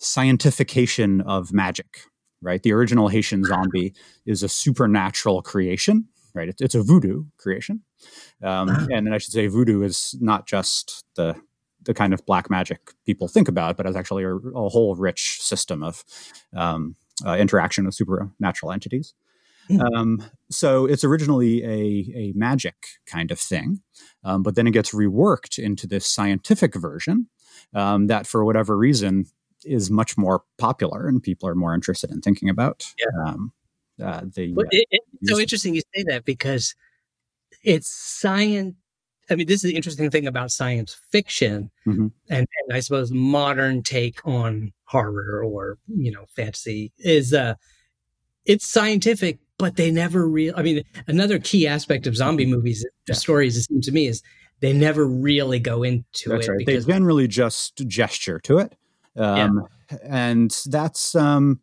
[0.00, 2.00] scientification of magic,
[2.40, 2.62] right?
[2.62, 3.94] The original Haitian zombie
[4.26, 6.48] is a supernatural creation, right?
[6.48, 7.82] It's, it's a voodoo creation.
[8.42, 8.86] Um, ah.
[8.90, 11.36] and I should say voodoo is not just the
[11.84, 15.38] the kind of black magic people think about, but as actually a, a whole rich
[15.40, 16.04] system of
[16.54, 19.14] um, uh, interaction with supernatural entities.
[19.70, 19.94] Mm.
[19.94, 22.74] Um, so it's originally a, a magic
[23.06, 23.80] kind of thing,
[24.24, 27.28] um, but then it gets reworked into this scientific version
[27.74, 29.26] um, that, for whatever reason,
[29.64, 32.92] is much more popular and people are more interested in thinking about.
[32.98, 33.30] Yeah.
[33.30, 33.52] Um,
[34.02, 36.74] uh, the, uh, it, it's so interesting you say that because
[37.62, 38.74] it's science
[39.30, 42.08] I mean, this is the interesting thing about science fiction mm-hmm.
[42.28, 47.54] and, and, I suppose modern take on horror or, you know, fantasy is, uh,
[48.44, 53.14] it's scientific, but they never really, I mean, another key aspect of zombie movies, yeah.
[53.14, 54.22] stories, it seems to me is
[54.60, 56.50] they never really go into that's it.
[56.50, 56.66] Right.
[56.66, 58.74] They generally just gesture to it.
[59.16, 59.98] Um, yeah.
[60.04, 61.60] and that's, um,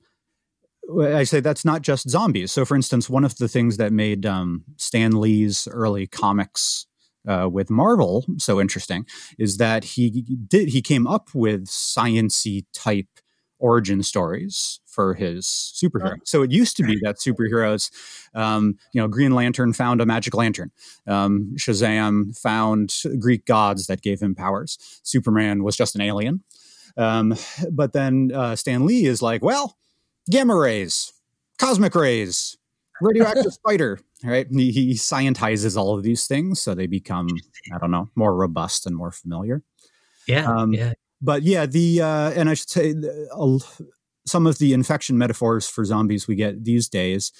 [1.01, 2.51] I say that's not just zombies.
[2.51, 6.87] So, for instance, one of the things that made um, Stan Lee's early comics
[7.27, 9.05] uh, with Marvel so interesting
[9.37, 10.09] is that he
[10.47, 13.07] did he came up with sciency type
[13.59, 16.13] origin stories for his superhero.
[16.15, 16.21] Oh.
[16.23, 17.91] So it used to be that superheroes,
[18.33, 20.71] um, you know, Green Lantern found a magic lantern.
[21.07, 24.77] Um, Shazam found Greek gods that gave him powers.
[25.03, 26.43] Superman was just an alien.
[26.97, 27.35] Um,
[27.71, 29.77] but then uh, Stan Lee is like, well,
[30.29, 31.13] gamma rays,
[31.57, 32.57] cosmic rays,
[33.01, 34.47] radioactive spider right?
[34.51, 37.27] He, he scientizes all of these things so they become
[37.73, 39.63] i don't know more robust and more familiar.
[40.27, 40.93] Yeah um, yeah.
[41.21, 42.93] but yeah the uh, and i should say
[43.33, 43.57] uh,
[44.25, 47.31] some of the infection metaphors for zombies we get these days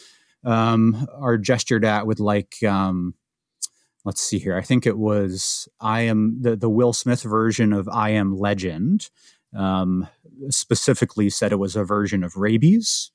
[0.45, 3.13] um, are gestured at with like um,
[4.05, 4.55] let's see here.
[4.57, 9.09] I think it was i am the, the will smith version of i am legend
[9.57, 10.07] um,
[10.49, 13.11] specifically said it was a version of rabies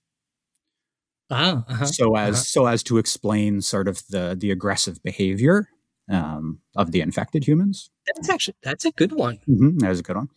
[1.31, 2.43] Ah, uh-huh, so as uh-huh.
[2.45, 5.69] so as to explain sort of the the aggressive behavior
[6.11, 7.91] um, of the infected humans.
[8.07, 9.39] That's actually that's a good one.
[9.49, 10.29] Mm-hmm, that is a good one.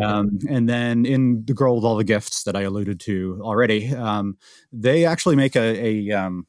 [0.00, 3.92] Um, and then in the girl with all the gifts that I alluded to already,
[3.94, 4.36] um,
[4.72, 6.46] they actually make a a, um,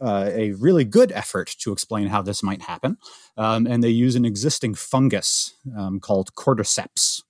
[0.00, 2.96] uh, a really good effort to explain how this might happen,
[3.36, 7.22] um, and they use an existing fungus um, called cordyceps,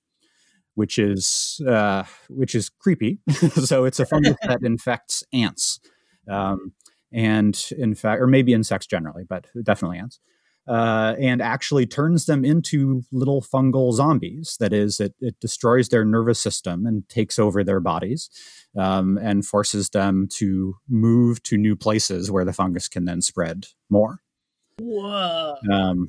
[0.74, 3.18] which is uh, which is creepy.
[3.64, 5.80] so it's a fungus that infects ants,
[6.28, 6.72] um,
[7.12, 10.20] and in fact, or maybe insects generally, but definitely ants.
[10.66, 14.56] Uh, and actually turns them into little fungal zombies.
[14.60, 18.30] That is, it, it destroys their nervous system and takes over their bodies
[18.74, 23.66] um, and forces them to move to new places where the fungus can then spread
[23.90, 24.20] more.
[24.78, 25.56] Whoa.
[25.70, 26.08] Um,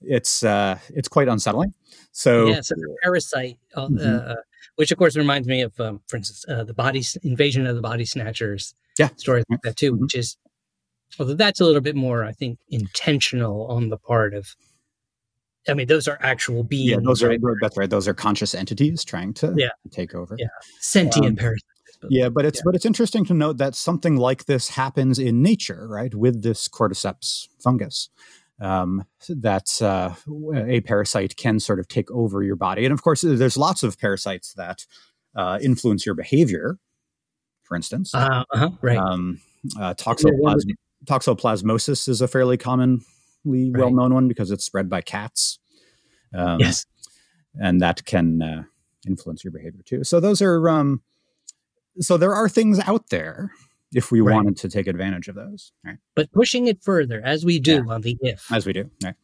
[0.00, 1.74] it's uh, it's quite unsettling.
[2.12, 4.30] So yeah, so parasite, uh, mm-hmm.
[4.30, 4.34] uh,
[4.76, 7.82] which of course reminds me of, um, for instance, uh, the body invasion of the
[7.82, 8.74] body snatchers.
[8.98, 10.02] Yeah, stories like that too, mm-hmm.
[10.02, 10.36] which is
[11.18, 14.54] although that's a little bit more, I think, intentional on the part of.
[15.66, 16.90] I mean, those are actual beings.
[16.90, 17.40] Yeah, those right?
[17.42, 17.88] are that's right.
[17.88, 19.70] Those are conscious entities trying to yeah.
[19.90, 20.36] take over.
[20.38, 20.48] Yeah,
[20.80, 21.64] sentient um, parasites.
[22.10, 22.62] yeah, but it's yeah.
[22.66, 26.14] but it's interesting to note that something like this happens in nature, right?
[26.14, 28.10] With this cordyceps fungus
[28.60, 30.14] um, that uh,
[30.54, 32.84] a parasite can sort of take over your body.
[32.84, 34.86] And of course, there's lots of parasites that
[35.36, 36.78] uh, influence your behavior.
[37.64, 38.98] For instance, uh, uh-huh, right?
[38.98, 39.40] Um,
[39.80, 43.00] uh, toxoplasm- toxoplasmosis is a fairly commonly
[43.44, 43.80] right.
[43.80, 45.58] well-known one because it's spread by cats.
[46.34, 46.84] Um, yes,
[47.54, 48.62] and that can uh,
[49.06, 50.04] influence your behavior too.
[50.04, 51.02] So those are um,
[52.00, 53.50] so there are things out there
[53.94, 54.34] if we Right.
[54.34, 55.98] wanted to take advantage of those, right?
[56.14, 59.14] But pushing it further, as we do on the if, As we do, right?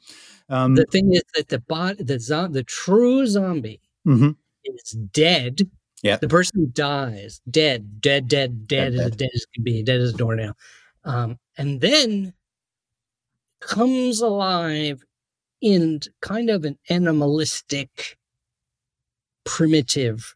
[0.49, 4.37] Um, the thing is that the bot, the zo- the true zombie mhm.
[4.65, 5.61] is dead.
[6.03, 6.17] Yeah.
[6.17, 9.19] The person dies, dead, dead, dead, dead, Dead, as dead.
[9.19, 10.57] dead as can be, dead as a doornail.
[11.05, 12.33] Um, and then
[13.61, 15.05] comes alive
[15.61, 18.17] in kind of an animalistic,
[19.45, 20.35] primitive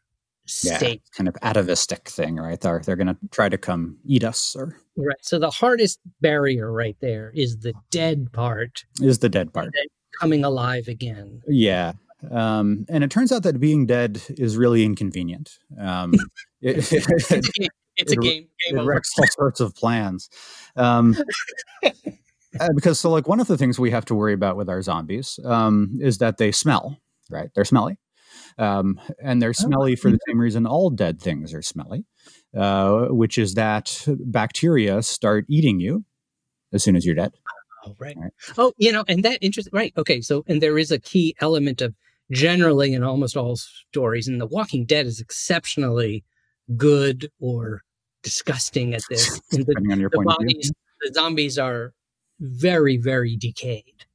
[0.62, 1.02] Yeah, state.
[1.16, 2.61] kind of atavistic thing, right?
[2.61, 5.16] They're they're going to try to come eat us, or Right.
[5.22, 9.72] So the hardest barrier right there is the dead part is the dead part.
[10.20, 11.40] coming alive again.
[11.48, 11.92] Yeah.
[12.30, 15.59] Um, and it turns out that being dead is really inconvenient.
[15.80, 16.12] Um,
[16.62, 17.68] it, It's a game.
[17.96, 18.48] It's a It- game.
[18.66, 20.28] Game it wrecks all sorts of plans.
[20.76, 21.16] Um,
[21.85, 24.83] uh, because so like one of the things we have to worry about with our
[24.83, 26.98] zombies um, is that they smell,
[27.30, 27.50] right?
[27.54, 27.98] They're smelly.
[28.59, 32.05] Um, and they're smelly for the same reason all dead things are smelly,
[32.57, 36.05] uh, which is that bacteria start eating you
[36.73, 37.33] as soon as you're dead.
[37.87, 38.17] Oh, right.
[38.17, 38.33] Right.
[38.57, 39.69] Oh, you know, and that interest.
[39.73, 39.93] Right.
[39.97, 40.21] Okay.
[40.21, 41.95] So, and there is a key element of
[42.31, 46.25] generally in almost all stories, and The Walking Dead is exceptionally
[46.77, 47.83] good or
[48.23, 49.40] disgusting at this.
[49.53, 50.47] And the, Depending on your the point of view.
[50.47, 51.93] bodies, the zombies are
[52.40, 54.07] very, very decayed.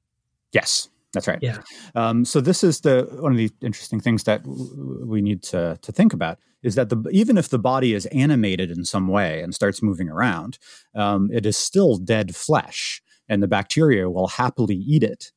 [0.51, 1.39] Yes, that's right.
[1.41, 1.59] Yeah.
[1.95, 5.77] Um, so this is the one of the interesting things that w- we need to
[5.81, 9.41] to think about is that the even if the body is animated in some way
[9.41, 10.59] and starts moving around,
[10.95, 15.31] um, it is still dead flesh, and the bacteria will happily eat it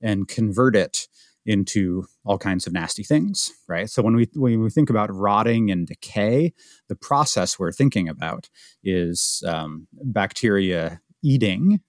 [0.00, 1.08] and convert it
[1.44, 3.52] into all kinds of nasty things.
[3.66, 3.90] Right.
[3.90, 6.54] So when we when we think about rotting and decay,
[6.88, 8.48] the process we're thinking about
[8.82, 11.80] is um, bacteria eating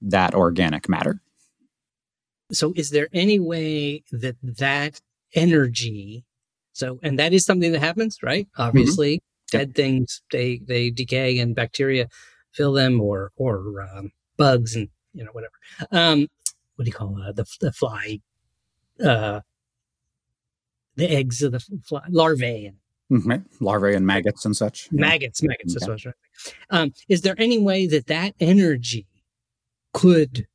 [0.00, 1.20] that organic matter.
[2.52, 5.00] So, is there any way that that
[5.34, 6.24] energy,
[6.72, 8.48] so, and that is something that happens, right?
[8.56, 9.24] Obviously, Mm-hmm.
[9.52, 9.60] Yep.
[9.68, 12.06] dead things they they decay and bacteria
[12.52, 15.54] fill them, or or um, bugs and you know whatever.
[15.90, 16.28] Um,
[16.76, 18.20] what do you call uh, the the fly?
[19.04, 19.40] Uh,
[20.96, 22.76] the eggs of the fly larvae and
[23.10, 24.88] Mhm, Larvae and maggots and such.
[24.92, 25.74] Maggots, maggots.
[25.74, 25.90] That's Okay.
[25.90, 26.14] what I was trying.
[26.70, 29.06] Um, is there any way that that energy
[29.92, 30.46] could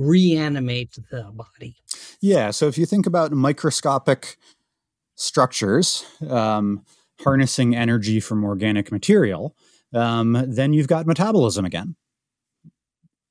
[0.00, 1.76] reanimate the body?
[2.20, 2.50] Yeah.
[2.50, 4.36] So if you think about microscopic
[5.14, 6.84] structures um,
[7.20, 9.54] harnessing energy from organic material,
[9.94, 11.96] um, then you've got metabolism again.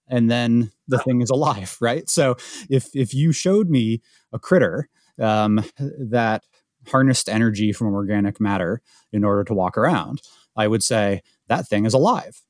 [0.08, 2.10] And then the thing is alive, right?
[2.10, 2.36] So
[2.70, 4.02] if if you showed me
[4.32, 4.88] a critter
[5.20, 6.44] um, that
[6.88, 10.22] harnessed energy from organic matter in order to walk around,
[10.56, 12.42] I would say that thing is alive.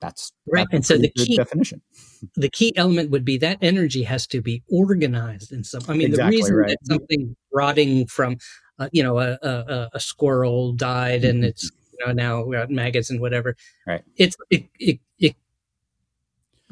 [0.00, 1.80] That's Right, that's and so a the key- definition.
[2.36, 5.82] the key element would be that energy has to be organized in some.
[5.88, 6.68] I mean, Exactly the reason right.
[6.68, 8.36] that something rotting from,
[8.78, 11.48] uh, you know, a, a, a- squirrel died and Mhm.
[11.48, 13.56] it's you know now we got maggots and whatever.
[13.86, 14.02] Right.
[14.16, 15.36] It's it it it.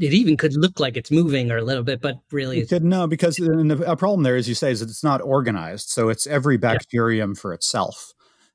[0.00, 2.82] It even could look like it's moving or a little bit, but really, it's, could
[2.82, 5.90] no, because the a problem there, as you say, is that it's not organized.
[5.90, 8.12] So it's every bacterium for itself.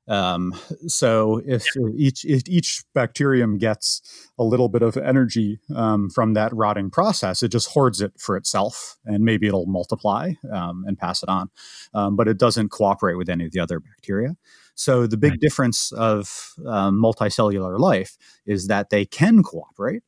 [0.08, 0.54] Um,
[0.86, 1.66] so if
[1.96, 4.00] each if each bacterium gets
[4.38, 8.36] a little bit of energy um, from that rotting process, it just hoards it for
[8.36, 11.50] itself, and maybe it'll multiply um, and pass it on.
[11.92, 14.36] Um, but it doesn't cooperate with any of the other bacteria.
[14.74, 15.40] So the big Right.
[15.40, 18.16] difference of um, multicellular life
[18.46, 20.02] is that they can cooperate.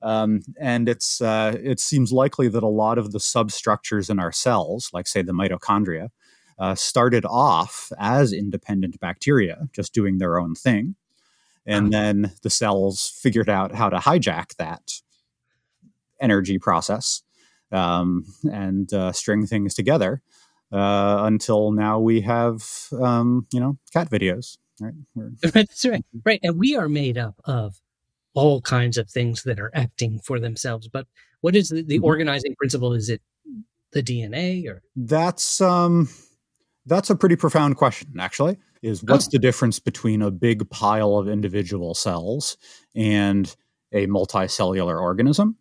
[0.00, 4.30] Um, and it's uh, it seems likely that a lot of the substructures in our
[4.30, 6.10] cells, like say the mitochondria,
[6.58, 10.94] uh, started off as independent bacteria, just doing their own thing,
[11.66, 14.92] and then the cells figured out how to hijack that
[16.20, 17.22] energy process
[17.72, 20.22] um, and uh, string things together
[20.72, 24.58] uh, until now we have um, you know cat videos.
[24.80, 24.94] Right?
[25.14, 26.40] We're, that's right, right.
[26.42, 27.80] And we are made up of
[28.34, 30.88] all kinds of things that are acting for themselves.
[30.88, 31.06] But
[31.40, 32.04] what is the, the Mhm.
[32.04, 32.92] organizing principle?
[32.92, 33.20] Is it
[33.92, 36.08] the DNA or That's um
[36.88, 38.58] that's a pretty profound question actually.
[38.82, 39.30] Is what's Oh.
[39.32, 42.56] the difference between a big pile of individual cells
[42.94, 43.54] and
[43.92, 45.56] a multicellular organism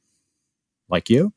[0.90, 1.34] like you?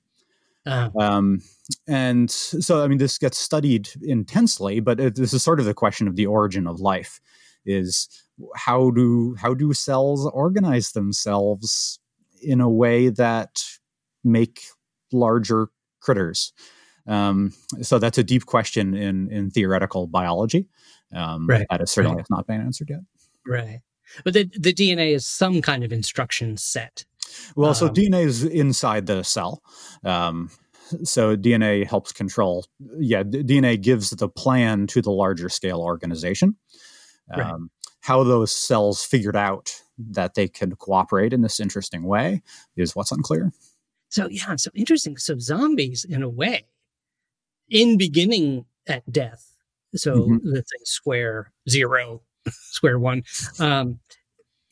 [0.66, 1.40] uh, Um,
[1.88, 5.74] and so, I mean, this gets studied intensely, but it, this is sort of the
[5.74, 7.20] question of the origin of life:
[7.64, 8.08] is
[8.56, 11.98] how do how do cells organize themselves
[12.42, 13.62] in a way that
[14.24, 14.60] make
[15.12, 15.68] larger
[16.00, 16.52] critters?
[17.06, 20.66] Um, so that's a deep question in in theoretical biology.
[21.14, 22.22] Um, Right, That is certainly right.
[22.22, 23.00] has not been answered yet.
[23.46, 23.80] right?
[24.24, 27.04] But the the DNA is some kind of instruction set.
[27.56, 29.62] Well, so Um, DNA is inside the cell.
[30.04, 30.50] Um,
[31.04, 32.66] so DNA helps control.
[32.98, 36.56] Yeah, d- DNA gives the plan to the larger scale organization.
[37.28, 37.46] Right.
[37.46, 37.70] Um,
[38.00, 42.42] how those cells figured out that they could cooperate in this interesting way
[42.76, 43.52] is what's unclear.
[44.08, 45.16] So yeah, so interesting.
[45.18, 46.64] So zombies, in a way,
[47.70, 49.46] in beginning at death.
[49.94, 50.36] So mm-hmm.
[50.44, 53.22] let's say square zero, square one,
[53.58, 54.00] um,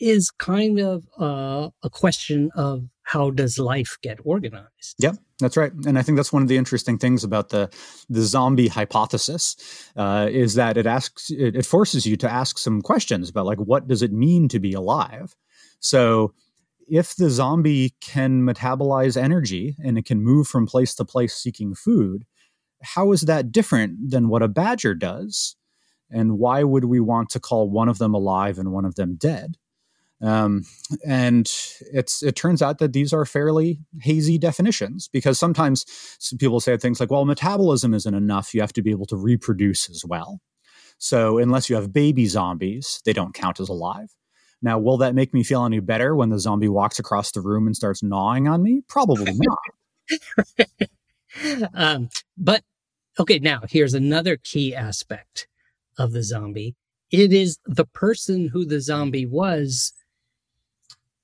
[0.00, 4.94] is kind of uh, a question of how does life get organized?
[4.98, 5.72] Yep, that's right.
[5.86, 7.70] And I think that's one of the interesting things about the
[8.08, 9.56] the zombie hypothesis
[9.96, 13.58] uh, is that it asks it, it forces you to ask some questions about like
[13.58, 15.34] what does it mean to be alive.
[15.80, 16.34] So
[16.88, 21.74] if the zombie can metabolize energy and it can move from place to place seeking
[21.74, 22.24] food,
[22.82, 25.56] how is that different than what a badger does?
[26.10, 29.16] And why would we want to call one of them alive and one of them
[29.16, 29.56] dead?
[30.20, 30.64] Um,
[31.06, 31.46] and
[31.92, 35.84] it's it turns out that these are fairly hazy definitions because sometimes
[36.40, 39.88] people say things like, "Well, metabolism isn't enough; you have to be able to reproduce
[39.88, 40.40] as well."
[40.98, 44.08] So unless you have baby zombies, they don't count as alive.
[44.60, 47.66] Now, will that make me feel any better when the zombie walks across the room
[47.66, 48.82] and starts gnawing on me?
[48.88, 50.88] Probably not.
[51.74, 52.62] um, but
[53.18, 55.48] okay, now here's another key aspect
[55.98, 56.74] of the zombie.
[57.10, 59.92] It is the person who the zombie was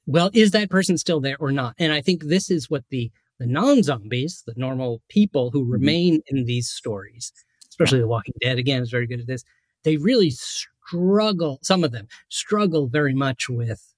[0.07, 1.75] well, is that person still there or not?
[1.79, 5.73] And I think this is what the the non-zombies, the normal people who mm-hmm.
[5.73, 7.33] remain in these stories,
[7.69, 9.45] especially The Walking Dead again is very good at this.
[9.83, 13.95] They really struggle, some of them struggle very much with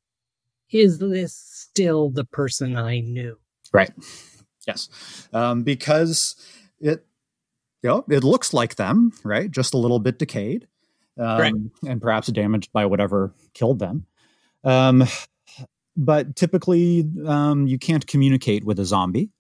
[0.71, 3.39] is this still the person I knew?
[3.73, 3.91] Right.
[4.67, 5.29] Yes.
[5.33, 6.37] Um, because
[6.81, 7.07] it
[7.83, 9.51] you know, it looks like them, right?
[9.51, 10.67] Just a little bit decayed.
[11.19, 11.55] Um, right.
[11.87, 14.05] and perhaps damaged by whatever killed them.
[14.65, 15.05] Um,
[15.97, 19.31] but typically um, you can't communicate with a zombie.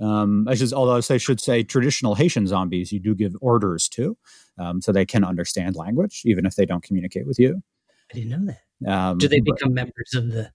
[0.00, 4.16] Um, I should, although I should say traditional Haitian zombies, you do give orders to,
[4.58, 7.62] um, so they can understand language even if they don't communicate with you.
[8.10, 8.90] I didn't know that.
[8.90, 10.52] Um, do they become but, members of the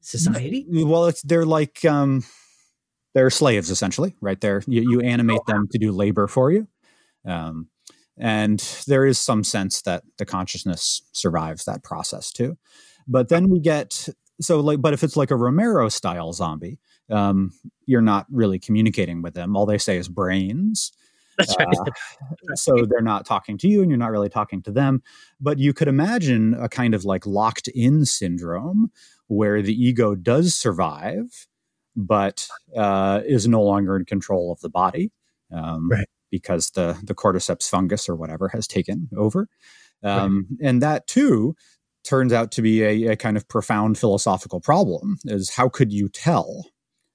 [0.00, 0.66] society?
[0.68, 2.24] Well, it's they're like um,
[3.14, 4.40] they're slaves essentially, right?
[4.40, 6.68] There, you, you animate them to do labor for you,
[7.24, 7.68] um,
[8.18, 12.56] and there is some sense that the consciousness survives that process too.
[13.08, 14.08] But then we get
[14.40, 16.78] so like but if it's like a romero style zombie
[17.10, 17.52] um,
[17.86, 20.92] you're not really communicating with them all they say is brains
[21.58, 21.66] right.
[21.70, 25.02] Uh, so they're not talking to you and you're not really talking to them
[25.40, 28.90] but you could imagine a kind of like locked in syndrome
[29.28, 31.46] where the ego does survive
[31.96, 35.10] but uh, is no longer in control of the body
[35.52, 36.08] um, right.
[36.30, 39.48] because the the cordyceps fungus or whatever has taken over
[40.02, 40.68] um, right.
[40.68, 41.54] and that too
[42.02, 46.08] turns out to be a, a, kind of profound philosophical problem is how could you
[46.08, 46.66] tell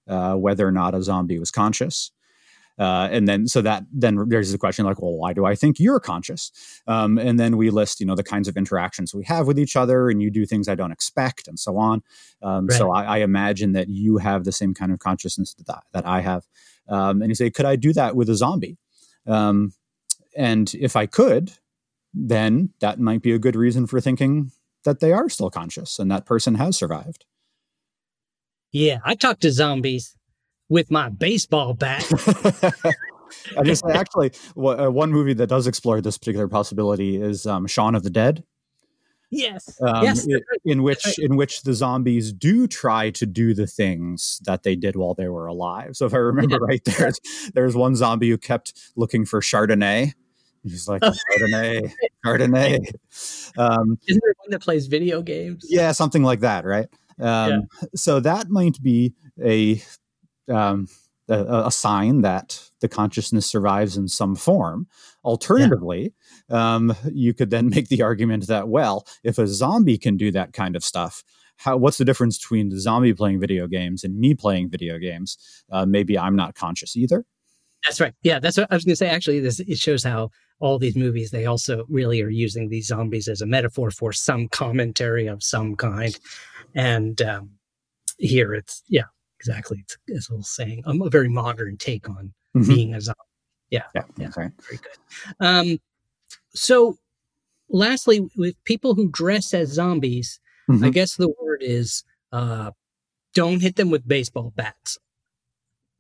[0.08, 2.12] uh, whether or not a zombie was conscious
[2.78, 5.80] uh, and then so that then there's the question like well why do i think
[5.80, 6.52] you're conscious
[6.88, 9.76] um, and then we list you know the kinds of interactions we have with each
[9.76, 12.02] other and you do things i don't expect and so on
[12.42, 12.78] um, right.
[12.78, 16.22] so I, I, imagine that you have the same kind of consciousness that, that i
[16.22, 16.46] have
[16.88, 18.78] um, and you say could i do that with a zombie
[19.28, 19.74] um,
[20.36, 21.54] and if i could
[22.16, 24.52] then that might be a good reason for thinking
[24.86, 27.26] that they are still conscious and that person has survived.
[28.72, 30.16] Yeah, I talk to zombies
[30.70, 32.06] with my baseball bat.
[33.58, 37.96] I just actually uh, one movie that does explore this particular possibility is um, Shaun
[37.96, 38.44] of the Dead.
[39.32, 40.26] Yes, um, yes.
[40.26, 44.76] In, in which in which the zombies do try to do the things that they
[44.76, 45.98] did while they were alive.
[45.98, 47.20] So if I remember right, there's
[47.54, 50.14] there's one zombie who kept looking for Chardonnay
[50.66, 51.92] He's like Chardonnay,
[52.26, 52.80] Chardonnay.
[53.58, 55.66] Um, Isn't there one that plays video games?
[55.70, 56.88] Yeah, something like that, right?
[57.20, 57.88] Um, yeah.
[57.96, 59.14] So that might be
[59.44, 59.82] a,
[60.50, 60.88] um,
[61.28, 64.88] a, a sign that the consciousness survives in some form.
[65.24, 66.14] Alternatively,
[66.50, 66.76] yeah.
[66.76, 70.54] um, you could then make the argument that well, if a zombie can do that
[70.54, 71.24] kind of stuff,
[71.58, 75.38] how, what's the difference between the zombie playing video games and me playing video games?
[75.72, 77.26] Uh, maybe I'm not conscious either.
[77.84, 78.14] That's right.
[78.24, 79.10] Yeah, that's what I was going to say.
[79.10, 83.28] Actually, this it shows how all these movies they also really are using these zombies
[83.28, 86.18] as a metaphor for some commentary of some kind,
[86.74, 87.52] and um,
[88.18, 89.04] here it's yeah,
[89.40, 89.80] exactly.
[89.82, 92.68] It's, it's a little saying um, a very modern take on mm-hmm.
[92.68, 93.20] being a zombie.
[93.70, 94.52] Yeah, yeah, yeah right.
[94.68, 95.36] very good.
[95.40, 95.80] Um,
[96.54, 96.98] so,
[97.70, 100.84] lastly, with people who dress as zombies, mm-hmm.
[100.84, 102.72] I guess the word is uh,
[103.34, 104.98] don't hit them with baseball bats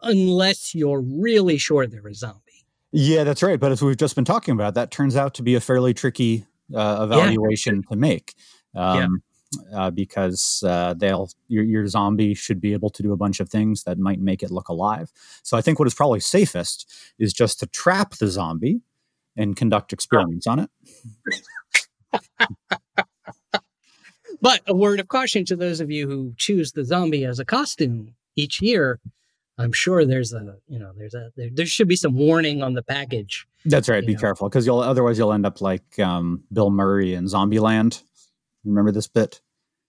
[0.01, 2.41] unless you're really sure they're a zombie.
[2.91, 3.59] Yeah, that's right.
[3.59, 6.45] But as we've just been talking about, that turns out to be a fairly tricky
[6.73, 7.89] uh, evaluation yeah.
[7.89, 8.35] to make.
[8.73, 9.07] Um, yeah.
[9.73, 13.49] Uh, because uh, they'll your, your, zombie should be able to do a bunch of
[13.49, 15.11] things that might make it look alive.
[15.43, 18.81] So I think what is probably safest is just to trap the zombie
[19.35, 20.69] and conduct experiments on it.
[24.41, 27.45] But a word of caution to those of you who choose the zombie as a
[27.45, 28.99] costume each year.
[29.57, 32.73] I'm sure there's a, you know, there's a, there, there should be some warning on
[32.73, 33.47] the package.
[33.65, 34.05] That's right.
[34.05, 34.19] Be know.
[34.19, 38.03] careful because you'll otherwise you'll end up like um, Bill Murray in Zombieland.
[38.65, 39.41] Remember this bit?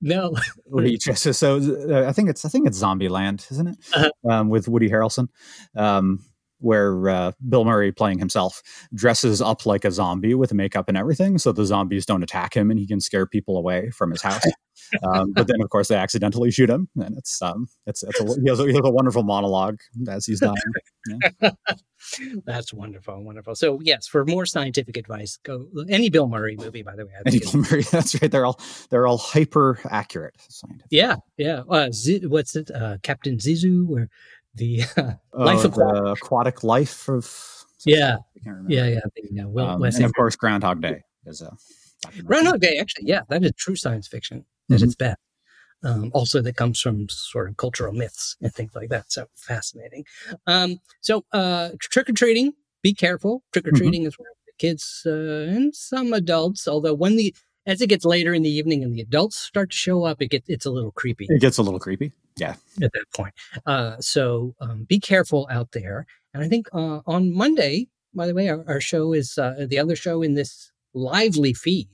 [0.07, 0.37] No,
[0.83, 3.77] he so uh, I think it's I think it's Zombieland, isn't it?
[3.93, 4.11] Uh-huh.
[4.31, 5.29] Um, with Woody Harrelson,
[5.75, 6.25] um,
[6.59, 8.63] where uh, Bill Murray playing himself
[8.95, 12.71] dresses up like a zombie with makeup and everything, so the zombies don't attack him
[12.71, 14.45] and he can scare people away from his house.
[15.03, 18.25] um, but then, of course, they accidentally shoot him, and it's um, it's, it's a,
[18.41, 19.79] he, has a, he has a wonderful monologue
[20.09, 20.55] as he's dying.
[22.45, 23.55] that's wonderful, wonderful.
[23.55, 26.83] So yes, for more scientific advice, go any Bill Murray movie.
[26.83, 28.31] By the way, think Bill Murray, that's right.
[28.31, 30.35] They're all they're all hyper accurate.
[30.49, 30.87] Scientific.
[30.91, 31.63] Yeah, yeah.
[31.69, 32.71] Uh, Z- what's it?
[32.71, 34.09] Uh, Captain Zissou, or
[34.57, 35.75] the uh, Life Oh, Aquatic.
[36.05, 38.17] the aquatic life of Yeah.
[38.37, 38.73] I can't remember.
[38.75, 39.01] yeah, yeah.
[39.15, 41.57] The, uh, Um, and of course, Groundhog Day is a.
[42.25, 42.79] Groundhog Day.
[42.79, 44.83] Actually, yeah, that is true science fiction at Mhm.
[44.85, 45.19] its best.
[45.83, 49.13] Um, also, that comes from sort of cultural myths and things like that.
[49.13, 50.05] So fascinating.
[50.47, 52.55] Um, so uh, trick or treating.
[52.83, 53.43] Be careful.
[53.53, 55.11] Trick or treating is where the kids uh,
[55.55, 56.67] and some adults.
[56.67, 57.35] Although when the
[57.67, 60.29] as it gets later in the evening and the adults start to show up, it
[60.29, 61.27] gets it's a little creepy.
[61.29, 62.13] It gets a little creepy.
[62.37, 62.57] Yeah.
[62.83, 63.35] at that point.
[63.65, 66.07] Uh, so um, be careful out there.
[66.35, 69.79] And I think uh, on Monday, by the way, our, our show is uh, the
[69.79, 71.89] other show in this lively feed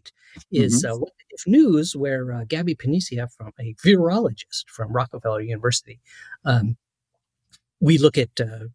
[0.51, 6.01] is uh, What If News, where uh, Gabby Panicia, from a virologist from Rockefeller University,
[6.45, 6.77] um,
[7.81, 8.67] we look at uh,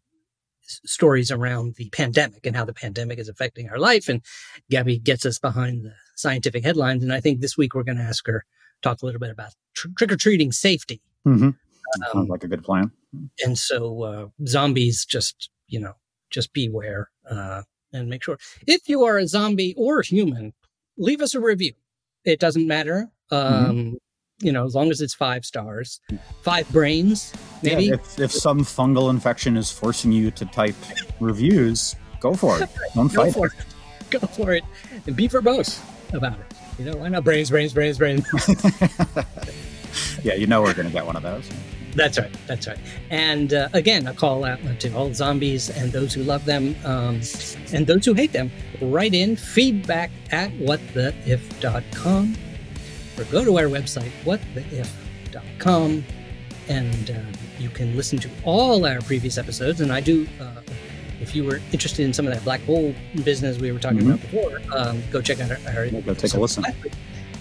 [0.62, 4.08] stories around the pandemic and how the pandemic is affecting our life.
[4.08, 4.22] And
[4.70, 7.02] Gabby gets us behind the scientific headlines.
[7.02, 8.44] And I think this week we're going to ask her
[8.82, 11.00] talk a little bit about tr- trick or treating safety.
[11.26, 11.44] Mm-hmm.
[11.44, 11.56] Um,
[12.12, 12.90] Sounds like a good plan.
[13.44, 15.94] and so uh, zombies just you know
[16.30, 17.62] just beware uh,
[17.92, 20.52] and make sure if you are a zombie or human
[20.98, 21.72] leave us a review
[22.26, 23.96] it doesn't matter um,
[24.40, 26.00] you know as long as it's five stars
[26.42, 30.76] five brains maybe Yeah, if, if some fungal infection is forcing you to type
[31.20, 32.68] reviews, go for it.
[32.94, 33.52] Don't go fight for it
[34.10, 34.64] go for it
[35.06, 35.80] and be verbose
[36.14, 38.26] about it you know why not brains brains brains brains
[40.22, 41.48] yeah, you know we're going to get one of those.
[41.94, 42.34] That's right.
[42.46, 42.78] That's right.
[43.10, 47.20] And uh, again, a call out to all zombies and those who love them um,
[47.72, 48.50] and those who hate them.
[48.80, 52.36] Write in feedback at whattheif.com
[53.16, 56.04] or go to our website, whattheif.com,
[56.68, 57.14] and uh,
[57.58, 59.80] you can listen to all our previous episodes.
[59.80, 60.60] And I do, uh,
[61.20, 62.94] if you were interested in some of that black hole
[63.24, 64.06] business we were talking Mhm.
[64.14, 65.58] about before, um, go check out our.
[65.76, 66.64] our Go take a listen.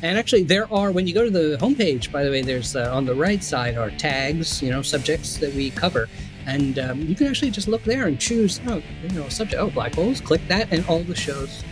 [0.03, 2.93] And actually, there are, when you go to the homepage, by the way, there's uh,
[2.93, 6.07] on the right side are tags, you know, subjects that we cover.
[6.45, 9.69] And um, you can actually just look there and choose, oh, you know, subject, oh,
[9.71, 11.63] black holes, click that, and all the shows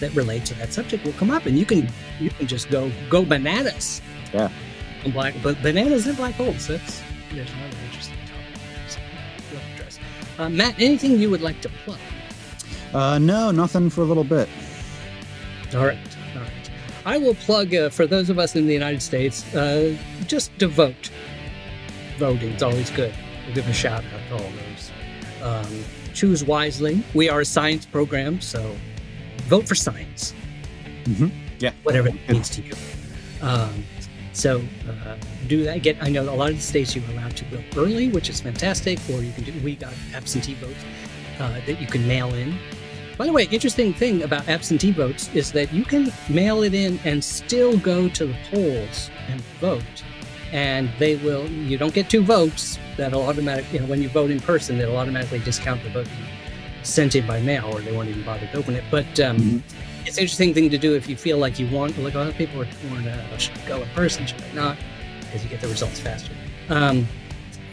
[0.00, 1.44] that relate to that subject will come up.
[1.46, 1.88] And you can
[2.18, 4.00] you can just go go bananas.
[4.32, 4.48] Yeah.
[5.12, 7.02] Black, but bananas and black holes, that's,
[7.32, 7.76] there's another
[10.38, 11.98] Uh, Matt, anything you would like to plug?
[12.92, 14.48] Uh, no, nothing for a little bit.
[15.74, 15.98] All right.
[16.34, 16.70] All right.
[17.04, 20.68] I will plug uh, for those of us in the United States, uh, just to
[20.68, 21.10] vote.
[22.18, 23.14] Voting is always good.
[23.46, 24.90] We'll give a shout out to all those.
[25.42, 25.84] Um,
[26.14, 27.02] choose wisely.
[27.14, 28.74] We are a science program, so
[29.48, 30.34] vote for science,
[31.04, 31.30] Mhm.
[31.60, 31.72] Yeah.
[31.82, 32.72] whatever it means to you.
[33.42, 33.84] Um,
[34.36, 35.16] so uh,
[35.46, 35.82] do that.
[35.82, 35.96] Get.
[36.02, 38.98] I know a lot of the states you're allowed to vote early, which is fantastic.
[39.10, 39.52] Or you can do.
[39.64, 40.84] We got absentee votes
[41.40, 42.58] uh, that you can mail in.
[43.16, 47.00] By the way, interesting thing about absentee votes is that you can mail it in
[47.04, 49.82] and still go to the polls and vote.
[50.52, 52.78] And they will, you don't get two votes.
[52.98, 56.08] That'll automatically, you know, when you vote in person, it'll automatically discount the vote
[56.82, 58.84] sent in by mail or they won't even bother to open it.
[58.90, 59.62] But um, Mhm.
[60.06, 62.28] It's an interesting thing to do if you feel like you want, like a lot
[62.28, 64.76] of people are uh, should go in person, should I not?
[65.20, 66.32] Because you get the results faster.
[66.68, 67.06] Um,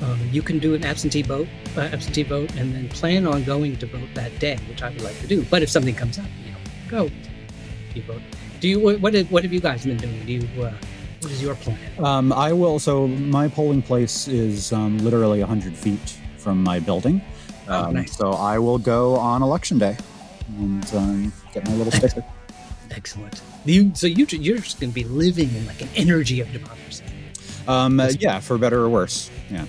[0.02, 3.78] um, you can do an absentee vote, uh, absentee vote, and then plan on going
[3.78, 5.44] to vote that day, which I would like to do.
[5.44, 6.58] But if something comes up, you know,
[6.90, 7.12] go.
[7.94, 8.22] You vote.
[8.60, 8.80] Do you?
[8.80, 9.00] What?
[9.00, 10.26] What have, what have you guys been doing?
[10.26, 10.62] Do you?
[10.62, 10.74] Uh,
[11.22, 11.78] what is your plan?
[12.00, 12.80] Um, I will.
[12.80, 17.22] So my polling place is um, literally 100 feet from my building.
[17.70, 18.18] Oh, Um, nice.
[18.18, 19.96] So I will go on election day
[20.60, 22.24] and um, get my little sticker.
[22.91, 23.41] Excellent.
[23.66, 27.04] You, so you, you're just going to be living in like an energy of democracy.
[27.68, 29.32] Um, uh, yeah, for better or worse.
[29.49, 29.66] Yeah.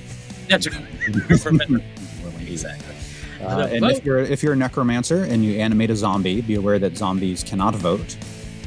[0.49, 0.85] That's right.
[1.41, 1.80] For better.
[2.41, 2.95] exactly.
[3.43, 6.55] Uh, and vote- if you're if you're a necromancer and you animate a zombie, be
[6.55, 8.16] aware that zombies cannot vote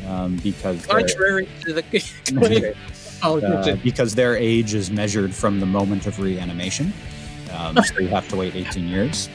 [0.07, 2.75] um, because their, Contrary to the.
[3.23, 6.93] Oh, uh, because their age is measured from the moment of reanimation.
[7.51, 9.29] Um, so you have to wait 18 years.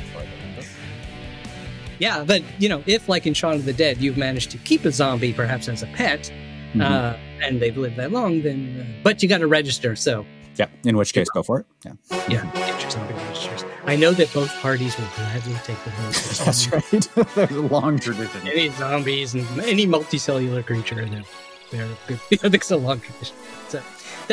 [1.99, 4.85] Yeah, but you know, if like in Shaun of the Dead, you've managed to keep
[4.85, 6.33] a zombie perhaps as a pet,
[6.71, 6.81] mm-hmm.
[6.81, 9.97] uh, and they've lived that long, then uh, but you got to register.
[9.97, 10.27] So
[10.57, 11.67] yeah, in which case, go for it.
[11.85, 11.93] Yeah,
[12.29, 13.65] yeah, get your zombie registers.
[13.85, 16.45] I know that both parties will gladly take the vote.
[16.45, 17.35] That's right.
[17.35, 18.47] There's a long tradition.
[18.47, 21.23] Any zombies and any multicellular creature, they're
[21.71, 22.21] they're good.
[22.31, 23.37] It's a long tradition.
[23.69, 23.83] So.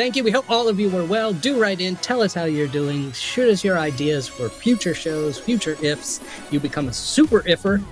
[0.00, 0.24] Thank you.
[0.24, 1.34] We hope all of you were well.
[1.34, 1.94] Do write in.
[1.96, 3.12] Tell us how you're doing.
[3.12, 6.22] Shoot us your ideas for future shows, future ifs.
[6.50, 7.84] You become a super iffer.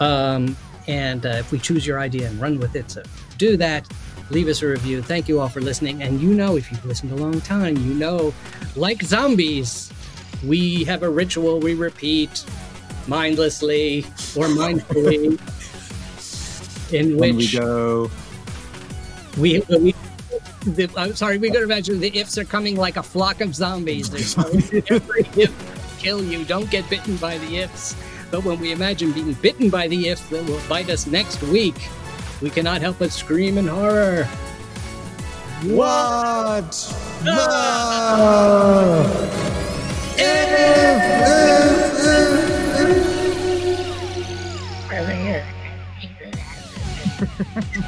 [0.00, 0.56] Um,
[0.88, 3.02] and uh, if we choose your idea and run with it, so
[3.36, 3.86] do that.
[4.30, 5.02] Leave us a review.
[5.02, 6.02] Thank you all for listening.
[6.02, 8.32] And you know, if you've listened a long time, you know,
[8.74, 9.92] like zombies,
[10.46, 12.46] we have a ritual we repeat
[13.06, 15.38] mindlessly or mindfully
[16.94, 18.10] in which we go
[19.38, 19.94] we, we
[20.64, 24.36] the, I'm sorry, we could imagine the ifs are coming like a flock of zombies.
[24.36, 26.44] every if kill you.
[26.44, 27.94] Don't get bitten by the ifs.
[28.30, 31.76] But when we imagine being bitten by the ifs that will bite us next week,
[32.40, 34.24] we cannot help but scream in horror.
[35.64, 36.94] What?
[37.24, 39.06] No!
[40.16, 41.02] If, if,
[47.64, 47.81] if,